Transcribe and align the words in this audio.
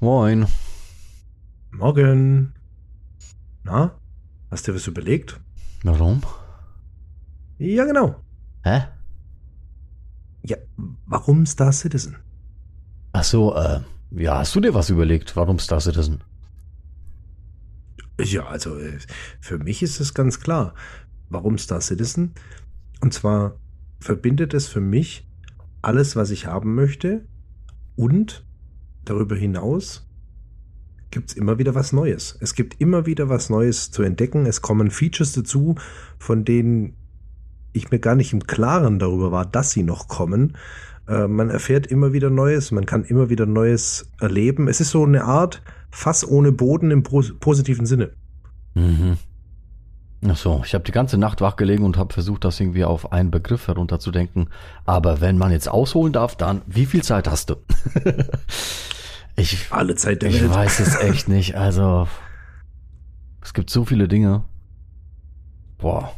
Moin. 0.00 0.46
Morgen. 1.70 2.52
Na, 3.62 3.98
hast 4.50 4.66
du 4.68 4.74
was 4.74 4.86
überlegt? 4.86 5.40
Warum? 5.82 6.22
Ja, 7.58 7.84
genau. 7.84 8.16
Hä? 8.64 8.84
Ja, 10.42 10.56
warum 11.06 11.46
Star 11.46 11.72
Citizen? 11.72 12.16
Ach 13.12 13.24
so, 13.24 13.54
äh, 13.54 13.80
ja, 14.10 14.38
hast 14.38 14.54
du 14.54 14.60
dir 14.60 14.74
was 14.74 14.90
überlegt? 14.90 15.36
Warum 15.36 15.58
Star 15.58 15.80
Citizen? 15.80 16.22
Ja, 18.20 18.46
also 18.46 18.76
äh, 18.78 18.98
für 19.40 19.58
mich 19.58 19.82
ist 19.82 20.00
es 20.00 20.14
ganz 20.14 20.40
klar. 20.40 20.74
Warum 21.30 21.56
Star 21.58 21.80
Citizen? 21.80 22.34
Und 23.00 23.14
zwar 23.14 23.56
verbindet 24.00 24.54
es 24.54 24.68
für 24.68 24.80
mich 24.80 25.28
alles, 25.82 26.16
was 26.16 26.30
ich 26.30 26.46
haben 26.46 26.74
möchte 26.74 27.26
und 27.96 28.44
darüber 29.04 29.36
hinaus 29.36 30.06
gibt 31.10 31.30
es 31.30 31.36
immer 31.36 31.58
wieder 31.58 31.74
was 31.74 31.92
Neues. 31.92 32.36
Es 32.40 32.54
gibt 32.54 32.80
immer 32.80 33.06
wieder 33.06 33.28
was 33.28 33.48
Neues 33.48 33.90
zu 33.92 34.02
entdecken. 34.02 34.46
Es 34.46 34.62
kommen 34.62 34.90
Features 34.90 35.32
dazu, 35.32 35.76
von 36.18 36.44
denen 36.44 36.96
ich 37.72 37.90
mir 37.90 38.00
gar 38.00 38.16
nicht 38.16 38.32
im 38.32 38.46
Klaren 38.46 38.98
darüber 38.98 39.30
war, 39.30 39.46
dass 39.46 39.70
sie 39.70 39.84
noch 39.84 40.08
kommen. 40.08 40.56
Äh, 41.08 41.28
man 41.28 41.50
erfährt 41.50 41.86
immer 41.86 42.12
wieder 42.12 42.30
Neues, 42.30 42.72
man 42.72 42.86
kann 42.86 43.04
immer 43.04 43.30
wieder 43.30 43.46
Neues 43.46 44.10
erleben. 44.20 44.68
Es 44.68 44.80
ist 44.80 44.90
so 44.90 45.04
eine 45.04 45.24
Art 45.24 45.62
Fass 45.90 46.26
ohne 46.26 46.50
Boden 46.50 46.90
im 46.90 47.04
pos 47.04 47.32
positiven 47.38 47.86
Sinne. 47.86 48.10
Mhm. 48.74 49.16
Ach 50.26 50.36
so, 50.36 50.62
ich 50.64 50.72
habe 50.74 50.84
die 50.84 50.92
ganze 50.92 51.18
Nacht 51.18 51.40
wach 51.42 51.56
gelegen 51.56 51.84
und 51.84 51.98
habe 51.98 52.14
versucht, 52.14 52.44
das 52.44 52.58
irgendwie 52.58 52.84
auf 52.84 53.12
einen 53.12 53.30
Begriff 53.30 53.68
herunterzudenken. 53.68 54.48
Aber 54.86 55.20
wenn 55.20 55.36
man 55.36 55.52
jetzt 55.52 55.68
ausholen 55.68 56.12
darf, 56.14 56.34
dann 56.36 56.62
wie 56.66 56.86
viel 56.86 57.02
Zeit 57.02 57.28
hast 57.28 57.50
du? 57.50 57.56
ich 59.36 59.66
Alle 59.70 59.96
Zeit 59.96 60.22
der 60.22 60.30
ich 60.30 60.40
Welt. 60.40 60.50
weiß 60.54 60.80
es 60.80 60.96
echt 61.00 61.28
nicht. 61.28 61.56
Also 61.56 62.08
es 63.42 63.52
gibt 63.52 63.68
so 63.68 63.84
viele 63.84 64.08
Dinge. 64.08 64.44
Boah, 65.76 66.14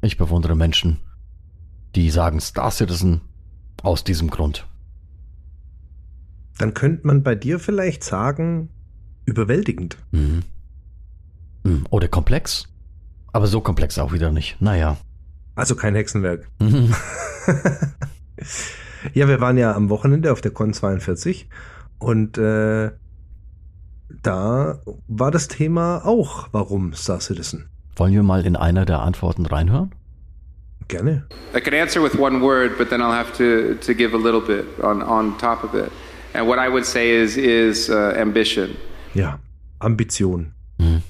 ich 0.00 0.16
bewundere 0.16 0.54
Menschen, 0.56 0.98
die 1.94 2.08
sagen 2.10 2.40
Star 2.40 2.70
Citizen 2.70 3.20
aus 3.82 4.02
diesem 4.02 4.30
Grund. 4.30 4.66
Dann 6.56 6.72
könnte 6.72 7.06
man 7.06 7.22
bei 7.22 7.34
dir 7.34 7.58
vielleicht 7.58 8.02
sagen, 8.02 8.70
überwältigend. 9.26 9.98
Mhm. 10.12 10.42
Mhm. 11.64 11.84
Oder 11.90 12.08
komplex. 12.08 12.66
Aber 13.36 13.48
so 13.48 13.60
komplex 13.60 13.98
auch 13.98 14.14
wieder 14.14 14.30
nicht. 14.32 14.56
Naja. 14.62 14.96
Also 15.56 15.76
kein 15.76 15.94
Hexenwerk. 15.94 16.48
Mhm. 16.58 16.94
Ja, 19.14 19.28
wir 19.28 19.40
waren 19.40 19.58
ja 19.58 19.74
am 19.74 19.88
Wochenende 19.88 20.32
auf 20.32 20.40
der 20.40 20.50
Con 20.50 20.72
42 20.72 21.48
und 21.98 22.38
äh, 22.38 22.90
da 24.22 24.80
war 25.06 25.30
das 25.30 25.48
Thema 25.48 26.04
auch, 26.04 26.48
warum 26.52 26.92
Star 26.94 27.20
Citizen. 27.20 27.68
Wollen 27.94 28.14
wir 28.14 28.22
mal 28.22 28.44
in 28.44 28.56
einer 28.56 28.84
der 28.84 29.00
Antworten 29.00 29.46
reinhören? 29.46 29.94
Gerne. 30.88 31.26
I 31.54 31.60
can 31.60 31.74
answer 31.74 32.02
with 32.02 32.18
one 32.18 32.40
word, 32.40 32.78
but 32.78 32.88
then 32.88 33.00
I'll 33.00 33.12
have 33.12 33.32
to, 33.34 33.74
to 33.86 33.94
give 33.94 34.14
a 34.14 34.18
little 34.18 34.40
bit 34.40 34.64
on, 34.82 35.02
on 35.02 35.36
top 35.38 35.62
of 35.62 35.74
it. 35.74 35.90
And 36.34 36.48
what 36.48 36.58
I 36.58 36.68
would 36.68 36.86
say 36.86 37.10
is, 37.10 37.36
is 37.36 37.88
uh, 37.90 38.14
ambition. 38.18 38.70
Ja, 39.14 39.38
Ambition. 39.78 40.52
Mhm. 40.78 41.02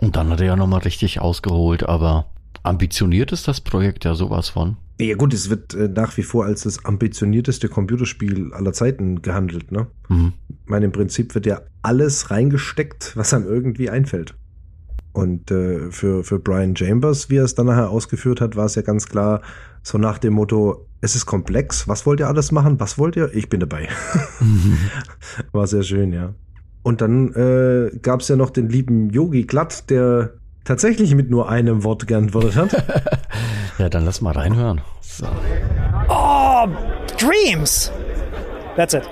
Und 0.00 0.16
dann 0.16 0.30
hat 0.30 0.40
er 0.40 0.46
ja 0.46 0.56
nochmal 0.56 0.80
richtig 0.80 1.20
ausgeholt, 1.20 1.82
aber 1.82 2.26
ambitioniert 2.62 3.32
ist 3.32 3.48
das 3.48 3.60
Projekt 3.60 4.04
ja 4.04 4.14
sowas 4.14 4.48
von. 4.48 4.76
Ja 5.00 5.14
gut, 5.14 5.32
es 5.32 5.48
wird 5.48 5.74
äh, 5.74 5.88
nach 5.88 6.16
wie 6.16 6.22
vor 6.22 6.44
als 6.44 6.62
das 6.62 6.84
ambitionierteste 6.84 7.68
Computerspiel 7.68 8.52
aller 8.52 8.72
Zeiten 8.72 9.22
gehandelt. 9.22 9.70
Ne? 9.70 9.86
Mhm. 10.08 10.32
Ich 10.48 10.68
meine, 10.68 10.86
im 10.86 10.92
Prinzip 10.92 11.34
wird 11.34 11.46
ja 11.46 11.60
alles 11.82 12.30
reingesteckt, 12.30 13.16
was 13.16 13.32
einem 13.32 13.46
irgendwie 13.46 13.90
einfällt. 13.90 14.34
Und 15.12 15.50
äh, 15.50 15.90
für, 15.90 16.24
für 16.24 16.38
Brian 16.38 16.76
Chambers, 16.76 17.30
wie 17.30 17.36
er 17.36 17.44
es 17.44 17.54
dann 17.54 17.66
nachher 17.66 17.90
ausgeführt 17.90 18.40
hat, 18.40 18.56
war 18.56 18.66
es 18.66 18.74
ja 18.74 18.82
ganz 18.82 19.06
klar, 19.06 19.40
so 19.82 19.98
nach 19.98 20.18
dem 20.18 20.34
Motto, 20.34 20.86
es 21.00 21.14
ist 21.14 21.26
komplex, 21.26 21.88
was 21.88 22.04
wollt 22.04 22.20
ihr 22.20 22.28
alles 22.28 22.52
machen, 22.52 22.78
was 22.80 22.98
wollt 22.98 23.16
ihr? 23.16 23.32
Ich 23.34 23.48
bin 23.48 23.60
dabei. 23.60 23.88
War 25.52 25.66
sehr 25.66 25.84
schön, 25.84 26.12
ja. 26.12 26.34
Und 26.88 27.02
dann 27.02 27.34
äh, 27.34 27.98
gab 27.98 28.20
es 28.20 28.28
ja 28.28 28.36
noch 28.36 28.48
den 28.48 28.70
lieben 28.70 29.10
Yogi 29.10 29.42
Glatt, 29.42 29.90
der 29.90 30.30
tatsächlich 30.64 31.14
mit 31.14 31.28
nur 31.28 31.50
einem 31.50 31.84
Wort 31.84 32.06
geantwortet 32.06 32.56
hat. 32.56 32.82
Ja, 33.78 33.90
dann 33.90 34.06
lass 34.06 34.22
mal 34.22 34.32
reinhören. 34.32 34.80
So. 35.02 35.26
Oh, 36.08 36.66
dreams. 37.16 37.92
That's 38.74 38.94
it. 38.94 39.02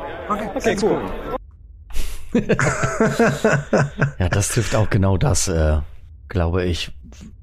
Okay, 0.57 0.77
cool. 0.83 1.03
Ja, 4.19 4.29
das 4.31 4.49
trifft 4.49 4.75
auch 4.75 4.89
genau 4.89 5.19
das, 5.19 5.47
äh, 5.47 5.81
glaube 6.29 6.65
ich, 6.65 6.93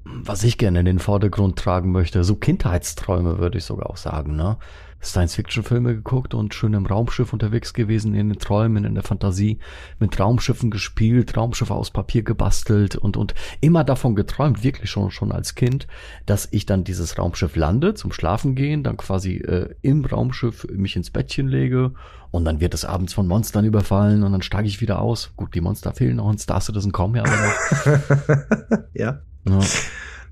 was 0.04 0.42
ich 0.42 0.58
gerne 0.58 0.80
in 0.80 0.86
den 0.86 0.98
Vordergrund 0.98 1.60
tragen 1.60 1.92
möchte. 1.92 2.24
So 2.24 2.34
Kindheitsträume 2.34 3.38
würde 3.38 3.58
ich 3.58 3.64
sogar 3.64 3.88
auch 3.88 3.96
sagen, 3.96 4.34
ne? 4.34 4.56
Science-Fiction-Filme 5.04 5.94
geguckt 5.94 6.34
und 6.34 6.54
schön 6.54 6.74
im 6.74 6.86
Raumschiff 6.86 7.32
unterwegs 7.32 7.72
gewesen, 7.74 8.14
in 8.14 8.28
den 8.30 8.38
Träumen, 8.38 8.84
in 8.84 8.94
der 8.94 9.02
Fantasie, 9.02 9.58
mit 9.98 10.18
Raumschiffen 10.18 10.70
gespielt, 10.70 11.36
Raumschiffe 11.36 11.74
aus 11.74 11.90
Papier 11.90 12.22
gebastelt 12.22 12.96
und, 12.96 13.16
und 13.16 13.34
immer 13.60 13.84
davon 13.84 14.14
geträumt, 14.14 14.62
wirklich 14.64 14.90
schon, 14.90 15.10
schon 15.10 15.32
als 15.32 15.54
Kind, 15.54 15.86
dass 16.26 16.48
ich 16.50 16.66
dann 16.66 16.84
dieses 16.84 17.18
Raumschiff 17.18 17.56
lande, 17.56 17.94
zum 17.94 18.12
Schlafen 18.12 18.54
gehen, 18.54 18.82
dann 18.82 18.96
quasi 18.96 19.36
äh, 19.36 19.74
im 19.82 20.04
Raumschiff 20.04 20.66
mich 20.72 20.96
ins 20.96 21.10
Bettchen 21.10 21.48
lege 21.48 21.92
und 22.30 22.44
dann 22.44 22.60
wird 22.60 22.74
es 22.74 22.84
abends 22.84 23.12
von 23.14 23.28
Monstern 23.28 23.64
überfallen 23.64 24.22
und 24.24 24.32
dann 24.32 24.42
steige 24.42 24.66
ich 24.66 24.80
wieder 24.80 25.00
aus. 25.00 25.32
Gut, 25.36 25.54
die 25.54 25.60
Monster 25.60 25.92
fehlen 25.92 26.16
noch 26.16 26.30
in 26.30 26.38
Star 26.38 26.60
Citizen 26.60 26.90
kommen 26.92 27.14
ja 27.14 27.22
aber 27.24 27.36
noch. 27.36 28.84
ja, 28.94 29.20
Ja. 29.48 29.60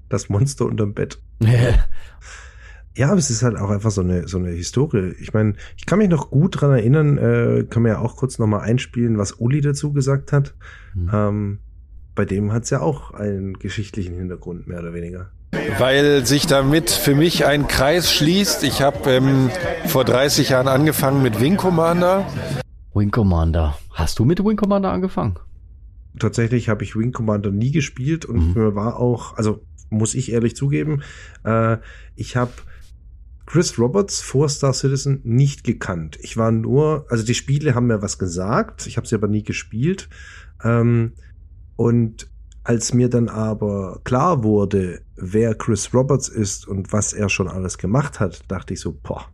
das 0.09 0.28
Monster 0.28 0.65
unterm 0.66 0.94
Bett. 0.94 1.19
Ja, 2.94 3.08
aber 3.08 3.19
es 3.19 3.30
ist 3.30 3.42
halt 3.42 3.56
auch 3.56 3.70
einfach 3.70 3.91
so 3.91 4.03
eine, 4.03 4.28
so 4.28 4.36
eine 4.38 4.50
Historie. 4.50 5.14
Ich 5.20 5.32
meine, 5.32 5.54
ich 5.76 5.86
kann 5.86 5.98
mich 5.98 6.10
noch 6.10 6.30
gut 6.30 6.60
dran 6.60 6.72
erinnern, 6.72 7.16
äh, 7.16 7.64
können 7.64 7.86
wir 7.86 7.92
ja 7.92 7.98
auch 8.00 8.16
kurz 8.16 8.38
nochmal 8.38 8.60
einspielen, 8.60 9.16
was 9.16 9.32
Uli 9.32 9.60
dazu 9.62 9.92
gesagt 9.92 10.32
hat. 10.32 10.54
Hm. 10.92 11.10
Ähm, 11.12 11.58
bei 12.14 12.26
dem 12.26 12.53
hat's 12.53 12.69
ja 12.69 12.80
auch 12.80 13.12
einen 13.12 13.54
geschichtlichen 13.54 14.14
Hintergrund, 14.14 14.66
mehr 14.66 14.80
oder 14.80 14.92
weniger. 14.92 15.30
Weil 15.78 16.26
sich 16.26 16.47
damit 16.47 16.91
für 16.91 17.14
mich 17.14 17.47
ein 17.47 17.66
Kreis 17.69 18.12
schließt. 18.12 18.62
Ich 18.64 18.82
habe 18.82 19.10
ähm, 19.10 19.50
vor 19.86 20.04
30 20.04 20.50
Jahren 20.50 20.69
angefangen 20.69 21.22
mit 21.22 21.41
Wing 21.41 21.56
Commander. 21.56 22.26
Wing 22.94 23.10
Commander. 23.10 23.78
Hast 23.92 24.19
du 24.19 24.24
mit 24.26 24.44
Wing 24.44 24.56
Commander 24.56 24.91
angefangen? 24.92 25.36
Tatsächlich 26.19 26.69
habe 26.69 26.84
ich 26.84 26.94
Wing 26.94 27.12
Commander 27.12 27.50
nie 27.50 27.70
gespielt 27.70 28.26
und 28.26 28.54
Mhm. 28.54 28.62
mir 28.62 28.74
war 28.74 28.98
auch, 28.98 29.36
also 29.38 29.62
muss 29.88 30.14
ich 30.14 30.32
ehrlich 30.32 30.56
zugeben, 30.56 31.03
äh, 31.44 31.78
ich 32.16 32.36
habe 32.36 32.53
Chris 33.53 33.79
Roberts 33.79 34.23
vor 34.23 34.49
Star 34.49 34.73
Citizen 34.73 35.21
nicht 35.25 35.63
gekannt. 35.63 36.19
Ich 36.23 36.39
war 36.39 36.51
nur, 36.51 37.05
also 37.11 37.23
die 37.23 37.35
Spiele 37.35 37.75
haben 37.75 37.87
mir 37.87 38.01
was 38.01 38.19
gesagt, 38.19 38.87
ich 38.87 38.97
habe 38.97 39.07
sie 39.07 39.15
aber 39.15 39.28
nie 39.28 39.43
gespielt. 39.43 40.09
Ähm, 40.65 41.13
und 41.77 42.31
als 42.65 42.95
mir 42.95 43.10
dann 43.10 43.28
aber 43.28 44.01
klar 44.04 44.43
wurde, 44.43 45.03
wer 45.16 45.54
Chris 45.54 45.93
Roberts 45.93 46.31
ist 46.31 46.66
und 46.66 46.95
was 46.95 47.13
er 47.13 47.28
schon 47.28 47.47
alles 47.47 47.77
gemacht 47.77 48.21
hat, 48.21 48.51
dachte 48.51 48.72
ich 48.72 48.81
so, 48.81 48.93
boah, 48.93 49.27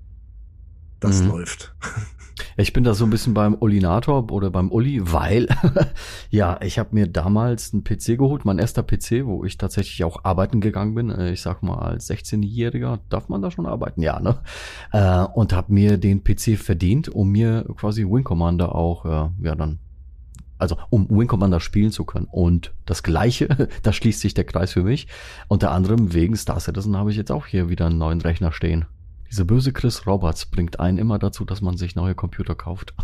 das 0.98 1.22
Mhm. 1.22 1.28
läuft. 1.28 1.76
Ich 2.56 2.72
bin 2.72 2.84
da 2.84 2.94
so 2.94 3.04
ein 3.04 3.10
bisschen 3.10 3.34
beim 3.34 3.54
Ulinator 3.54 4.30
oder 4.30 4.50
beim 4.50 4.70
Uli, 4.70 5.00
weil 5.12 5.48
ja, 6.30 6.58
ich 6.62 6.78
habe 6.78 6.90
mir 6.92 7.06
damals 7.06 7.72
einen 7.72 7.84
PC 7.84 8.18
geholt, 8.18 8.44
mein 8.44 8.58
erster 8.58 8.82
PC, 8.82 9.24
wo 9.26 9.44
ich 9.44 9.58
tatsächlich 9.58 10.04
auch 10.04 10.24
arbeiten 10.24 10.60
gegangen 10.60 10.94
bin. 10.94 11.10
Äh, 11.10 11.32
Ich 11.32 11.42
sag 11.42 11.62
mal, 11.62 11.78
als 11.78 12.10
16-Jähriger 12.10 12.98
darf 13.08 13.28
man 13.28 13.42
da 13.42 13.50
schon 13.50 13.66
arbeiten, 13.66 14.02
ja, 14.02 14.20
ne? 14.20 14.38
Äh, 14.92 15.24
und 15.34 15.52
habe 15.52 15.72
mir 15.72 15.98
den 15.98 16.22
PC 16.24 16.58
verdient, 16.58 17.08
um 17.08 17.30
mir 17.30 17.64
quasi 17.76 18.04
Wing 18.04 18.24
Commander 18.24 18.74
auch, 18.74 19.04
äh, 19.04 19.30
ja, 19.44 19.54
dann 19.54 19.78
also 20.58 20.76
um 20.90 21.08
Wing 21.08 21.28
Commander 21.28 21.60
spielen 21.60 21.92
zu 21.92 22.04
können. 22.04 22.26
Und 22.30 22.72
das 22.84 23.02
Gleiche, 23.02 23.68
da 23.82 23.92
schließt 23.92 24.20
sich 24.20 24.34
der 24.34 24.44
Kreis 24.44 24.72
für 24.72 24.82
mich. 24.82 25.06
Unter 25.46 25.70
anderem 25.70 26.12
wegen 26.12 26.36
Star 26.36 26.60
Citizen 26.60 26.96
habe 26.96 27.10
ich 27.10 27.16
jetzt 27.16 27.30
auch 27.30 27.46
hier 27.46 27.68
wieder 27.68 27.86
einen 27.86 27.98
neuen 27.98 28.20
Rechner 28.20 28.52
stehen. 28.52 28.86
Diese 29.30 29.44
böse 29.44 29.72
Chris 29.72 30.06
Roberts 30.06 30.46
bringt 30.46 30.80
einen 30.80 30.98
immer 30.98 31.18
dazu, 31.18 31.44
dass 31.44 31.60
man 31.60 31.76
sich 31.76 31.94
neue 31.96 32.14
Computer 32.14 32.54
kauft. 32.54 32.94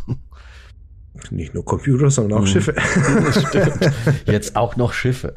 Nicht 1.31 1.55
nur 1.55 1.65
Computer, 1.65 2.11
sondern 2.11 2.39
auch 2.39 2.43
Mhm. 2.43 2.47
Schiffe. 2.49 2.75
Stimmt. 3.49 3.93
Jetzt 4.27 4.57
auch 4.57 4.77
noch 4.77 4.93
Schiffe. 4.93 5.35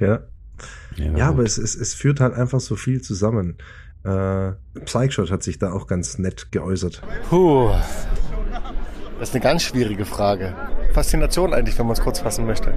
ja. 0.00 0.20
Ja, 0.96 1.28
aber 1.28 1.42
es, 1.42 1.58
es, 1.58 1.74
es 1.74 1.92
führt 1.92 2.20
halt 2.20 2.34
einfach 2.34 2.60
so 2.60 2.76
viel 2.76 3.02
zusammen. 3.02 3.58
Äh, 4.04 4.52
Psychshot 4.84 5.30
hat 5.30 5.42
sich 5.42 5.58
da 5.58 5.72
auch 5.72 5.86
ganz 5.88 6.18
nett 6.18 6.52
geäußert. 6.52 7.02
Puh. 7.28 7.70
Das 9.18 9.28
ist 9.30 9.34
eine 9.34 9.42
ganz 9.42 9.62
schwierige 9.62 10.04
Frage. 10.04 10.54
Faszination 10.92 11.52
eigentlich, 11.52 11.76
wenn 11.78 11.86
man 11.86 11.94
es 11.94 12.00
kurz 12.00 12.20
fassen 12.20 12.46
möchte. 12.46 12.74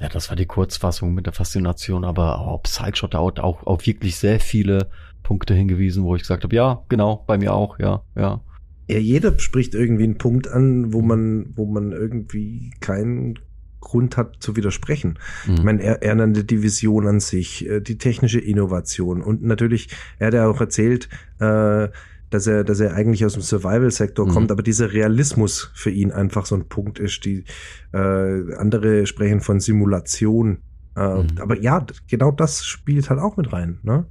Ja, 0.00 0.08
das 0.08 0.30
war 0.30 0.36
die 0.36 0.46
Kurzfassung 0.46 1.12
mit 1.14 1.26
der 1.26 1.32
Faszination, 1.34 2.04
aber 2.04 2.38
auch 2.40 2.62
Psychshot 2.62 3.14
hat 3.14 3.38
auch 3.40 3.66
auf 3.66 3.86
wirklich 3.86 4.16
sehr 4.16 4.40
viele 4.40 4.88
Punkte 5.22 5.54
hingewiesen, 5.54 6.04
wo 6.04 6.14
ich 6.16 6.22
gesagt 6.22 6.44
habe, 6.44 6.54
ja, 6.54 6.82
genau, 6.88 7.24
bei 7.26 7.38
mir 7.38 7.52
auch, 7.54 7.78
ja, 7.78 8.02
ja. 8.16 8.40
Ja, 8.88 8.98
jeder 8.98 9.38
spricht 9.38 9.74
irgendwie 9.74 10.04
einen 10.04 10.18
Punkt 10.18 10.48
an, 10.48 10.92
wo 10.92 11.02
man, 11.02 11.52
wo 11.54 11.66
man 11.66 11.92
irgendwie 11.92 12.72
keinen 12.80 13.38
Grund 13.80 14.16
hat 14.16 14.36
zu 14.40 14.56
widersprechen. 14.56 15.18
Mhm. 15.46 15.54
Ich 15.54 15.62
meine, 15.62 15.82
er, 15.82 16.02
er 16.02 16.14
nannte 16.14 16.44
die 16.44 16.62
Vision 16.62 17.06
an 17.06 17.20
sich, 17.20 17.66
äh, 17.68 17.80
die 17.80 17.98
technische 17.98 18.40
Innovation 18.40 19.22
und 19.22 19.42
natürlich, 19.42 19.88
er 20.18 20.28
hat 20.28 20.34
ja 20.34 20.46
auch 20.48 20.60
erzählt, 20.60 21.08
äh, 21.38 21.88
dass 22.30 22.46
er, 22.46 22.64
dass 22.64 22.80
er 22.80 22.94
eigentlich 22.94 23.24
aus 23.26 23.34
dem 23.34 23.42
Survival-Sektor 23.42 24.26
Mhm. 24.26 24.30
kommt, 24.30 24.52
aber 24.52 24.62
dieser 24.62 24.92
Realismus 24.92 25.70
für 25.74 25.90
ihn 25.90 26.10
einfach 26.12 26.46
so 26.46 26.54
ein 26.54 26.66
Punkt 26.68 26.98
ist. 26.98 27.24
Die 27.24 27.44
äh, 27.92 28.54
andere 28.56 29.06
sprechen 29.06 29.40
von 29.40 29.60
Simulation. 29.60 30.58
Äh, 30.96 31.22
Mhm. 31.22 31.26
Aber 31.40 31.60
ja, 31.60 31.86
genau 32.08 32.30
das 32.30 32.64
spielt 32.64 33.10
halt 33.10 33.20
auch 33.20 33.36
mit 33.36 33.52
rein. 33.52 33.78
Ne? 33.82 34.06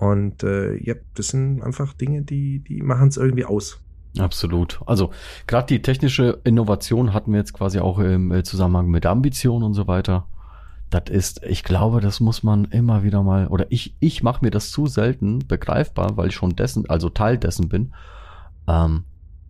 Und 0.00 0.42
äh, 0.44 0.76
ja, 0.76 0.94
das 1.14 1.28
sind 1.28 1.62
einfach 1.62 1.92
Dinge, 1.92 2.22
die, 2.22 2.60
die 2.60 2.82
machen 2.82 3.08
es 3.08 3.16
irgendwie 3.16 3.44
aus. 3.44 3.80
Absolut. 4.18 4.80
Also 4.86 5.10
gerade 5.46 5.66
die 5.66 5.82
technische 5.82 6.40
Innovation 6.44 7.12
hatten 7.12 7.32
wir 7.32 7.38
jetzt 7.38 7.52
quasi 7.52 7.78
auch 7.78 7.98
im 7.98 8.32
äh, 8.32 8.42
Zusammenhang 8.42 8.88
mit 8.88 9.06
Ambition 9.06 9.62
und 9.62 9.74
so 9.74 9.86
weiter. 9.86 10.26
Das 10.90 11.10
ist, 11.10 11.42
ich 11.44 11.64
glaube, 11.64 12.00
das 12.00 12.20
muss 12.20 12.42
man 12.42 12.64
immer 12.66 13.02
wieder 13.02 13.22
mal, 13.22 13.48
oder 13.48 13.66
ich, 13.70 13.94
ich 14.00 14.22
mache 14.22 14.44
mir 14.44 14.50
das 14.50 14.70
zu 14.70 14.86
selten 14.86 15.40
begreifbar, 15.46 16.16
weil 16.16 16.28
ich 16.28 16.34
schon 16.34 16.56
dessen, 16.56 16.88
also 16.88 17.10
Teil 17.10 17.36
dessen 17.36 17.68
bin. 17.68 17.92
Ähm, 18.66 19.04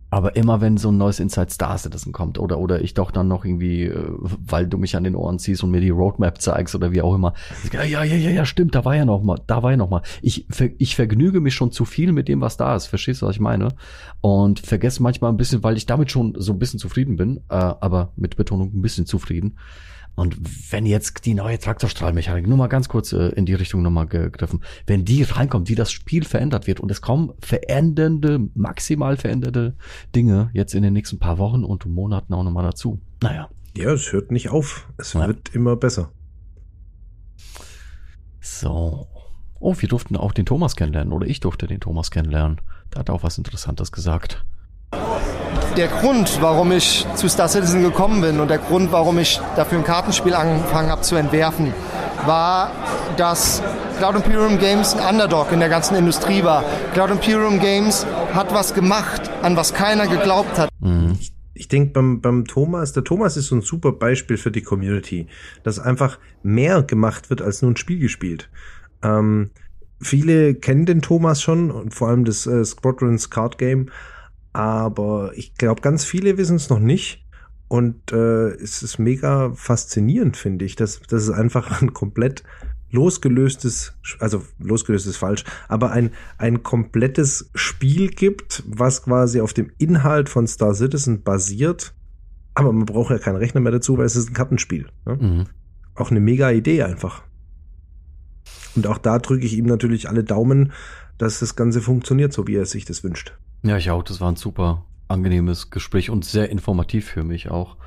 aber 0.09 0.35
immer 0.35 0.61
wenn 0.61 0.77
so 0.77 0.89
ein 0.89 0.97
neues 0.97 1.19
Inside 1.19 1.51
Star 1.51 1.77
Citizen 1.77 2.11
kommt 2.11 2.39
oder 2.39 2.59
oder 2.59 2.81
ich 2.81 2.93
doch 2.93 3.11
dann 3.11 3.27
noch 3.27 3.45
irgendwie, 3.45 3.83
äh, 3.83 4.11
weil 4.17 4.67
du 4.67 4.77
mich 4.77 4.95
an 4.95 5.03
den 5.03 5.15
Ohren 5.15 5.39
ziehst 5.39 5.63
und 5.63 5.71
mir 5.71 5.81
die 5.81 5.89
Roadmap 5.89 6.41
zeigst 6.41 6.73
oder 6.75 6.91
wie 6.91 7.01
auch 7.01 7.13
immer, 7.13 7.33
ja 7.71 7.83
ja 7.83 8.03
ja 8.03 8.15
ja 8.15 8.45
stimmt, 8.45 8.75
da 8.75 8.85
war 8.85 8.95
ja 8.95 9.05
noch 9.05 9.21
mal, 9.21 9.39
da 9.47 9.61
war 9.61 9.71
ja 9.71 9.77
noch 9.77 9.89
mal. 9.89 10.01
Ich 10.21 10.47
ich 10.77 10.95
vergnüge 10.95 11.41
mich 11.41 11.53
schon 11.53 11.71
zu 11.71 11.85
viel 11.85 12.11
mit 12.11 12.27
dem, 12.27 12.41
was 12.41 12.57
da 12.57 12.75
ist. 12.75 12.87
Verstehst 12.87 13.21
du, 13.21 13.27
was 13.27 13.35
ich 13.35 13.41
meine? 13.41 13.69
Und 14.21 14.59
vergesse 14.59 15.03
manchmal 15.03 15.31
ein 15.31 15.37
bisschen, 15.37 15.63
weil 15.63 15.77
ich 15.77 15.85
damit 15.85 16.11
schon 16.11 16.33
so 16.37 16.53
ein 16.53 16.59
bisschen 16.59 16.79
zufrieden 16.79 17.15
bin, 17.15 17.37
äh, 17.49 17.55
aber 17.55 18.13
mit 18.15 18.35
Betonung 18.35 18.71
ein 18.73 18.81
bisschen 18.81 19.05
zufrieden. 19.05 19.57
Und 20.15 20.37
wenn 20.73 20.85
jetzt 20.85 21.25
die 21.25 21.33
neue 21.33 21.57
Traktorstrahlmechanik, 21.59 22.45
nur 22.45 22.57
mal 22.57 22.67
ganz 22.67 22.89
kurz 22.89 23.13
äh, 23.13 23.29
in 23.29 23.45
die 23.45 23.53
Richtung 23.53 23.81
nochmal 23.81 24.05
gegriffen, 24.07 24.61
wenn 24.85 25.05
die 25.05 25.23
reinkommt, 25.23 25.69
wie 25.69 25.75
das 25.75 25.91
Spiel 25.93 26.25
verändert 26.25 26.67
wird 26.67 26.81
und 26.81 26.91
es 26.91 26.99
kommen 27.01 27.31
verändernde, 27.39 28.49
maximal 28.53 29.15
veränderte 29.15 29.75
Dinge 30.15 30.49
jetzt 30.53 30.75
in 30.75 30.83
den 30.83 30.91
nächsten 30.93 31.19
paar 31.19 31.37
Wochen 31.37 31.63
und 31.63 31.85
Monaten 31.85 32.33
auch 32.33 32.43
nochmal 32.43 32.65
dazu. 32.65 32.99
Naja, 33.21 33.49
Ja, 33.77 33.93
es 33.93 34.11
hört 34.11 34.31
nicht 34.31 34.49
auf. 34.49 34.89
Es 34.97 35.13
Ja. 35.13 35.25
wird 35.27 35.55
immer 35.55 35.75
besser. 35.77 36.11
so. 38.41 39.07
Oh, 39.61 39.75
wir 39.77 39.89
durften 39.89 40.15
auch 40.15 40.31
den 40.31 40.45
Thomas 40.45 40.75
kennenlernen 40.77 41.11
oder 41.11 41.27
ich 41.27 41.41
durfte 41.41 41.67
den 41.67 41.81
Thomas 41.81 42.11
kennenlernen. 42.11 42.61
Da 42.91 42.99
hat 43.01 43.09
er 43.09 43.15
auch 43.15 43.23
was 43.23 43.37
Interessantes 43.37 43.91
gesagt. 43.91 44.45
Der 45.77 45.87
Grund, 45.87 46.39
warum 46.41 46.71
ich 46.71 47.05
zu 47.15 47.29
Star 47.29 47.47
Citizen 47.47 47.83
gekommen 47.83 48.21
bin 48.21 48.39
und 48.39 48.49
der 48.49 48.57
Grund, 48.57 48.91
warum 48.91 49.17
ich 49.19 49.39
dafür 49.55 49.77
ein 49.77 49.83
Kartenspiel 49.83 50.33
angefangen 50.33 50.89
habe 50.89 51.01
zu 51.01 51.15
entwerfen, 51.15 51.73
war, 52.25 52.71
dass 53.17 53.61
Cloud 53.97 54.15
Imperium 54.15 54.57
Games 54.59 54.95
ein 54.95 55.15
Underdog 55.15 55.51
in 55.51 55.59
der 55.59 55.69
ganzen 55.69 55.95
Industrie 55.95 56.43
war. 56.43 56.63
Cloud 56.93 57.11
Imperium 57.11 57.59
Games 57.59 58.05
hat 58.33 58.53
was 58.53 58.73
gemacht, 58.73 59.29
an 59.41 59.55
was 59.55 59.73
keiner 59.73 60.07
geglaubt 60.07 60.57
hat. 60.57 60.69
Mhm. 60.79 61.17
Ich 61.53 61.67
denke 61.67 61.91
beim, 61.91 62.21
beim 62.21 62.45
Thomas, 62.45 62.93
der 62.93 63.03
Thomas 63.03 63.35
ist 63.35 63.47
so 63.47 63.55
ein 63.55 63.61
super 63.61 63.91
Beispiel 63.91 64.37
für 64.37 64.51
die 64.51 64.61
Community, 64.61 65.27
dass 65.63 65.77
einfach 65.77 66.17
mehr 66.41 66.83
gemacht 66.83 67.29
wird 67.29 67.41
als 67.41 67.61
nur 67.61 67.71
ein 67.71 67.77
Spiel 67.77 67.99
gespielt. 67.99 68.49
Ähm, 69.03 69.49
viele 69.99 70.55
kennen 70.55 70.85
den 70.85 71.01
Thomas 71.01 71.41
schon 71.41 71.69
und 71.69 71.93
vor 71.93 72.07
allem 72.07 72.23
das 72.23 72.47
äh, 72.47 72.63
Squadrons 72.63 73.29
Card 73.29 73.57
Game, 73.57 73.89
aber 74.53 75.31
ich 75.35 75.55
glaube, 75.55 75.81
ganz 75.81 76.05
viele 76.05 76.37
wissen 76.37 76.55
es 76.55 76.69
noch 76.69 76.79
nicht. 76.79 77.25
Und 77.67 78.11
äh, 78.11 78.49
es 78.55 78.81
ist 78.81 78.97
mega 78.97 79.53
faszinierend, 79.53 80.35
finde 80.37 80.65
ich, 80.65 80.75
dass, 80.75 81.01
dass 81.01 81.23
es 81.23 81.29
einfach 81.29 81.81
ein 81.81 81.93
komplett 81.93 82.43
losgelöstes, 82.91 83.93
also 84.19 84.43
losgelöst 84.57 85.05
ist 85.05 85.17
falsch, 85.17 85.43
aber 85.67 85.91
ein, 85.91 86.09
ein 86.39 86.63
komplettes 86.63 87.51
Spiel 87.53 88.09
gibt, 88.09 88.63
was 88.67 89.03
quasi 89.03 89.41
auf 89.41 89.53
dem 89.53 89.71
Inhalt 89.77 90.29
von 90.29 90.47
Star 90.47 90.73
Citizen 90.73 91.21
basiert. 91.21 91.93
Aber 92.55 92.73
man 92.73 92.85
braucht 92.85 93.11
ja 93.11 93.19
keinen 93.19 93.35
Rechner 93.35 93.61
mehr 93.61 93.71
dazu, 93.71 93.97
weil 93.97 94.05
es 94.05 94.15
ist 94.15 94.29
ein 94.29 94.33
Kartenspiel. 94.33 94.87
Ne? 95.05 95.15
Mhm. 95.15 95.45
Auch 95.93 96.09
eine 96.09 96.19
mega 96.19 96.49
Idee 96.49 96.81
einfach. 96.81 97.23
Und 98.75 98.87
auch 98.87 98.97
da 98.97 99.19
drücke 99.19 99.45
ich 99.45 99.55
ihm 99.55 99.65
natürlich 99.65 100.09
alle 100.09 100.23
Daumen, 100.23 100.71
dass 101.17 101.39
das 101.39 101.55
Ganze 101.55 101.81
funktioniert, 101.81 102.33
so 102.33 102.47
wie 102.47 102.55
er 102.55 102.65
sich 102.65 102.85
das 102.85 103.03
wünscht. 103.03 103.37
Ja, 103.63 103.77
ich 103.77 103.91
auch. 103.91 104.03
Das 104.03 104.21
war 104.21 104.31
ein 104.31 104.35
super 104.35 104.85
angenehmes 105.07 105.69
Gespräch 105.69 106.09
und 106.09 106.23
sehr 106.23 106.49
informativ 106.49 107.07
für 107.07 107.23
mich 107.23 107.49
auch. 107.49 107.77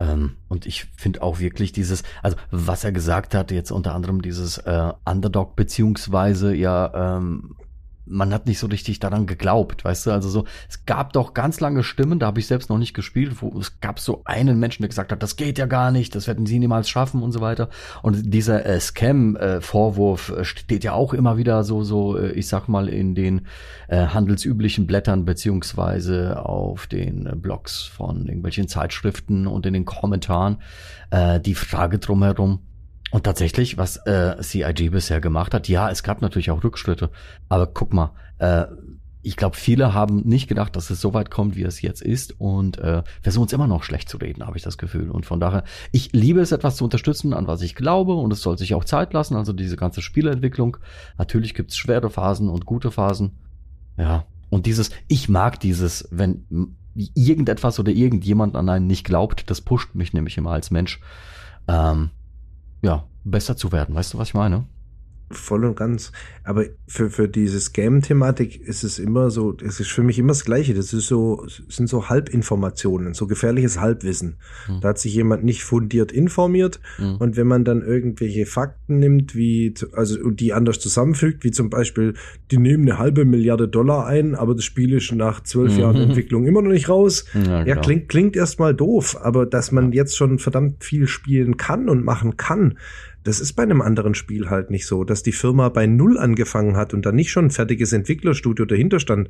Ähm, 0.00 0.36
und 0.48 0.66
ich 0.66 0.84
finde 0.96 1.22
auch 1.22 1.40
wirklich 1.40 1.72
dieses, 1.72 2.02
also 2.22 2.36
was 2.50 2.84
er 2.84 2.92
gesagt 2.92 3.34
hat, 3.34 3.50
jetzt 3.50 3.70
unter 3.70 3.94
anderem 3.94 4.22
dieses 4.22 4.58
äh, 4.58 4.92
Underdog 5.04 5.56
beziehungsweise 5.56 6.54
ja, 6.54 7.16
ähm, 7.16 7.56
man 8.08 8.32
hat 8.32 8.46
nicht 8.46 8.58
so 8.58 8.66
richtig 8.66 8.98
daran 8.98 9.26
geglaubt, 9.26 9.84
weißt 9.84 10.06
du, 10.06 10.10
also 10.12 10.28
so, 10.28 10.44
es 10.68 10.84
gab 10.86 11.12
doch 11.12 11.34
ganz 11.34 11.60
lange 11.60 11.82
Stimmen, 11.82 12.18
da 12.18 12.26
habe 12.26 12.40
ich 12.40 12.46
selbst 12.46 12.70
noch 12.70 12.78
nicht 12.78 12.94
gespielt, 12.94 13.40
wo 13.40 13.58
es 13.58 13.80
gab 13.80 14.00
so 14.00 14.22
einen 14.24 14.58
Menschen, 14.58 14.82
der 14.82 14.88
gesagt 14.88 15.12
hat, 15.12 15.22
das 15.22 15.36
geht 15.36 15.58
ja 15.58 15.66
gar 15.66 15.90
nicht, 15.90 16.14
das 16.14 16.26
werden 16.26 16.46
sie 16.46 16.58
niemals 16.58 16.88
schaffen 16.88 17.22
und 17.22 17.32
so 17.32 17.40
weiter. 17.40 17.68
Und 18.02 18.32
dieser 18.32 18.64
äh, 18.66 18.80
Scam-Vorwurf 18.80 20.30
äh, 20.30 20.44
steht 20.44 20.84
ja 20.84 20.92
auch 20.92 21.14
immer 21.14 21.36
wieder 21.36 21.64
so, 21.64 21.82
so, 21.82 22.16
äh, 22.18 22.32
ich 22.32 22.48
sag 22.48 22.68
mal, 22.68 22.88
in 22.88 23.14
den 23.14 23.46
äh, 23.88 24.06
handelsüblichen 24.06 24.86
Blättern 24.86 25.24
beziehungsweise 25.24 26.44
auf 26.44 26.86
den 26.86 27.26
äh, 27.26 27.36
Blogs 27.36 27.82
von 27.82 28.26
irgendwelchen 28.26 28.68
Zeitschriften 28.68 29.46
und 29.46 29.66
in 29.66 29.74
den 29.74 29.84
Kommentaren 29.84 30.58
äh, 31.10 31.40
die 31.40 31.54
Frage 31.54 31.98
drumherum. 31.98 32.60
Und 33.10 33.24
tatsächlich, 33.24 33.78
was 33.78 33.96
äh, 34.06 34.42
CIG 34.42 34.90
bisher 34.90 35.20
gemacht 35.20 35.54
hat, 35.54 35.68
ja, 35.68 35.90
es 35.90 36.02
gab 36.02 36.20
natürlich 36.20 36.50
auch 36.50 36.62
Rückschritte, 36.62 37.10
aber 37.48 37.66
guck 37.66 37.92
mal, 37.92 38.12
äh, 38.38 38.66
ich 39.22 39.36
glaube, 39.36 39.56
viele 39.56 39.94
haben 39.94 40.22
nicht 40.24 40.48
gedacht, 40.48 40.76
dass 40.76 40.90
es 40.90 41.00
so 41.00 41.12
weit 41.12 41.30
kommt, 41.30 41.56
wie 41.56 41.62
es 41.62 41.82
jetzt 41.82 42.02
ist 42.02 42.40
und 42.40 42.78
äh, 42.78 43.02
versuchen 43.20 43.46
es 43.46 43.52
immer 43.52 43.66
noch 43.66 43.82
schlecht 43.82 44.08
zu 44.08 44.16
reden, 44.16 44.46
habe 44.46 44.56
ich 44.56 44.62
das 44.62 44.78
Gefühl. 44.78 45.10
Und 45.10 45.26
von 45.26 45.40
daher, 45.40 45.64
ich 45.90 46.12
liebe 46.12 46.40
es, 46.40 46.52
etwas 46.52 46.76
zu 46.76 46.84
unterstützen, 46.84 47.34
an 47.34 47.46
was 47.46 47.62
ich 47.62 47.74
glaube 47.74 48.14
und 48.14 48.32
es 48.32 48.40
soll 48.40 48.56
sich 48.56 48.74
auch 48.74 48.84
Zeit 48.84 49.12
lassen, 49.12 49.36
also 49.36 49.52
diese 49.52 49.76
ganze 49.76 50.02
Spielentwicklung. 50.02 50.76
Natürlich 51.18 51.54
gibt's 51.54 51.76
schwere 51.76 52.10
Phasen 52.10 52.48
und 52.48 52.64
gute 52.64 52.90
Phasen. 52.90 53.32
Ja, 53.96 54.24
und 54.50 54.66
dieses, 54.66 54.90
ich 55.08 55.28
mag 55.28 55.58
dieses, 55.60 56.08
wenn 56.10 56.76
irgendetwas 56.94 57.78
oder 57.78 57.92
irgendjemand 57.92 58.56
an 58.56 58.68
einen 58.68 58.86
nicht 58.86 59.04
glaubt, 59.04 59.50
das 59.50 59.60
pusht 59.60 59.94
mich 59.94 60.12
nämlich 60.12 60.38
immer 60.38 60.52
als 60.52 60.70
Mensch, 60.70 61.00
ähm, 61.66 62.10
ja, 62.82 63.04
besser 63.24 63.56
zu 63.56 63.72
werden. 63.72 63.94
Weißt 63.94 64.14
du, 64.14 64.18
was 64.18 64.28
ich 64.28 64.34
meine? 64.34 64.64
Voll 65.30 65.64
und 65.64 65.76
ganz. 65.76 66.12
Aber 66.44 66.64
für, 66.86 67.10
für 67.10 67.28
diese 67.28 67.60
Scam-Thematik 67.60 68.60
ist 68.66 68.82
es 68.82 68.98
immer 68.98 69.30
so, 69.30 69.56
es 69.62 69.78
ist 69.80 69.90
für 69.90 70.02
mich 70.02 70.18
immer 70.18 70.28
das 70.28 70.44
Gleiche. 70.44 70.72
Das 70.74 70.92
ist 70.92 71.06
so, 71.06 71.46
sind 71.68 71.88
so 71.88 72.08
Halbinformationen, 72.08 73.14
so 73.14 73.26
gefährliches 73.26 73.80
Halbwissen. 73.80 74.36
Hm. 74.66 74.80
Da 74.80 74.88
hat 74.88 74.98
sich 74.98 75.14
jemand 75.14 75.44
nicht 75.44 75.64
fundiert 75.64 76.12
informiert. 76.12 76.80
Mhm. 76.98 77.16
Und 77.16 77.36
wenn 77.36 77.46
man 77.46 77.64
dann 77.64 77.82
irgendwelche 77.82 78.46
Fakten 78.46 78.98
nimmt, 78.98 79.34
wie, 79.34 79.74
also, 79.92 80.30
die 80.30 80.52
anders 80.52 80.78
zusammenfügt, 80.80 81.44
wie 81.44 81.50
zum 81.50 81.68
Beispiel, 81.70 82.14
die 82.50 82.58
nehmen 82.58 82.88
eine 82.88 82.98
halbe 82.98 83.24
Milliarde 83.24 83.68
Dollar 83.68 84.06
ein, 84.06 84.34
aber 84.34 84.54
das 84.54 84.64
Spiel 84.64 84.94
ist 84.94 85.12
nach 85.12 85.42
zwölf 85.42 85.74
Mhm. 85.74 85.80
Jahren 85.80 85.96
Entwicklung 85.96 86.46
immer 86.46 86.62
noch 86.62 86.70
nicht 86.70 86.88
raus. 86.88 87.26
Ja, 87.34 87.64
Ja, 87.66 87.76
klingt, 87.76 88.08
klingt 88.08 88.36
erstmal 88.36 88.74
doof, 88.74 89.16
aber 89.20 89.44
dass 89.46 89.72
man 89.72 89.92
jetzt 89.92 90.16
schon 90.16 90.38
verdammt 90.38 90.82
viel 90.84 91.06
spielen 91.06 91.56
kann 91.56 91.88
und 91.88 92.04
machen 92.04 92.36
kann, 92.36 92.78
das 93.24 93.40
ist 93.40 93.54
bei 93.54 93.62
einem 93.64 93.82
anderen 93.82 94.14
Spiel 94.14 94.48
halt 94.48 94.70
nicht 94.70 94.86
so. 94.86 95.04
Dass 95.04 95.22
die 95.22 95.32
Firma 95.32 95.68
bei 95.68 95.86
Null 95.86 96.18
angefangen 96.18 96.76
hat 96.76 96.94
und 96.94 97.04
dann 97.04 97.14
nicht 97.16 97.30
schon 97.30 97.46
ein 97.46 97.50
fertiges 97.50 97.92
Entwicklerstudio 97.92 98.64
dahinter 98.64 99.00
stand, 99.00 99.28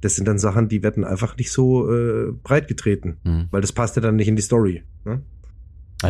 das 0.00 0.16
sind 0.16 0.26
dann 0.28 0.38
Sachen, 0.38 0.68
die 0.68 0.82
werden 0.82 1.04
einfach 1.04 1.36
nicht 1.36 1.50
so 1.52 1.90
äh, 1.92 2.32
breit 2.42 2.68
getreten, 2.68 3.16
Mhm. 3.24 3.46
weil 3.50 3.60
das 3.60 3.72
passt 3.72 3.96
ja 3.96 4.02
dann 4.02 4.16
nicht 4.16 4.28
in 4.28 4.36
die 4.36 4.42
Story. 4.42 4.82
Ne? 5.04 5.22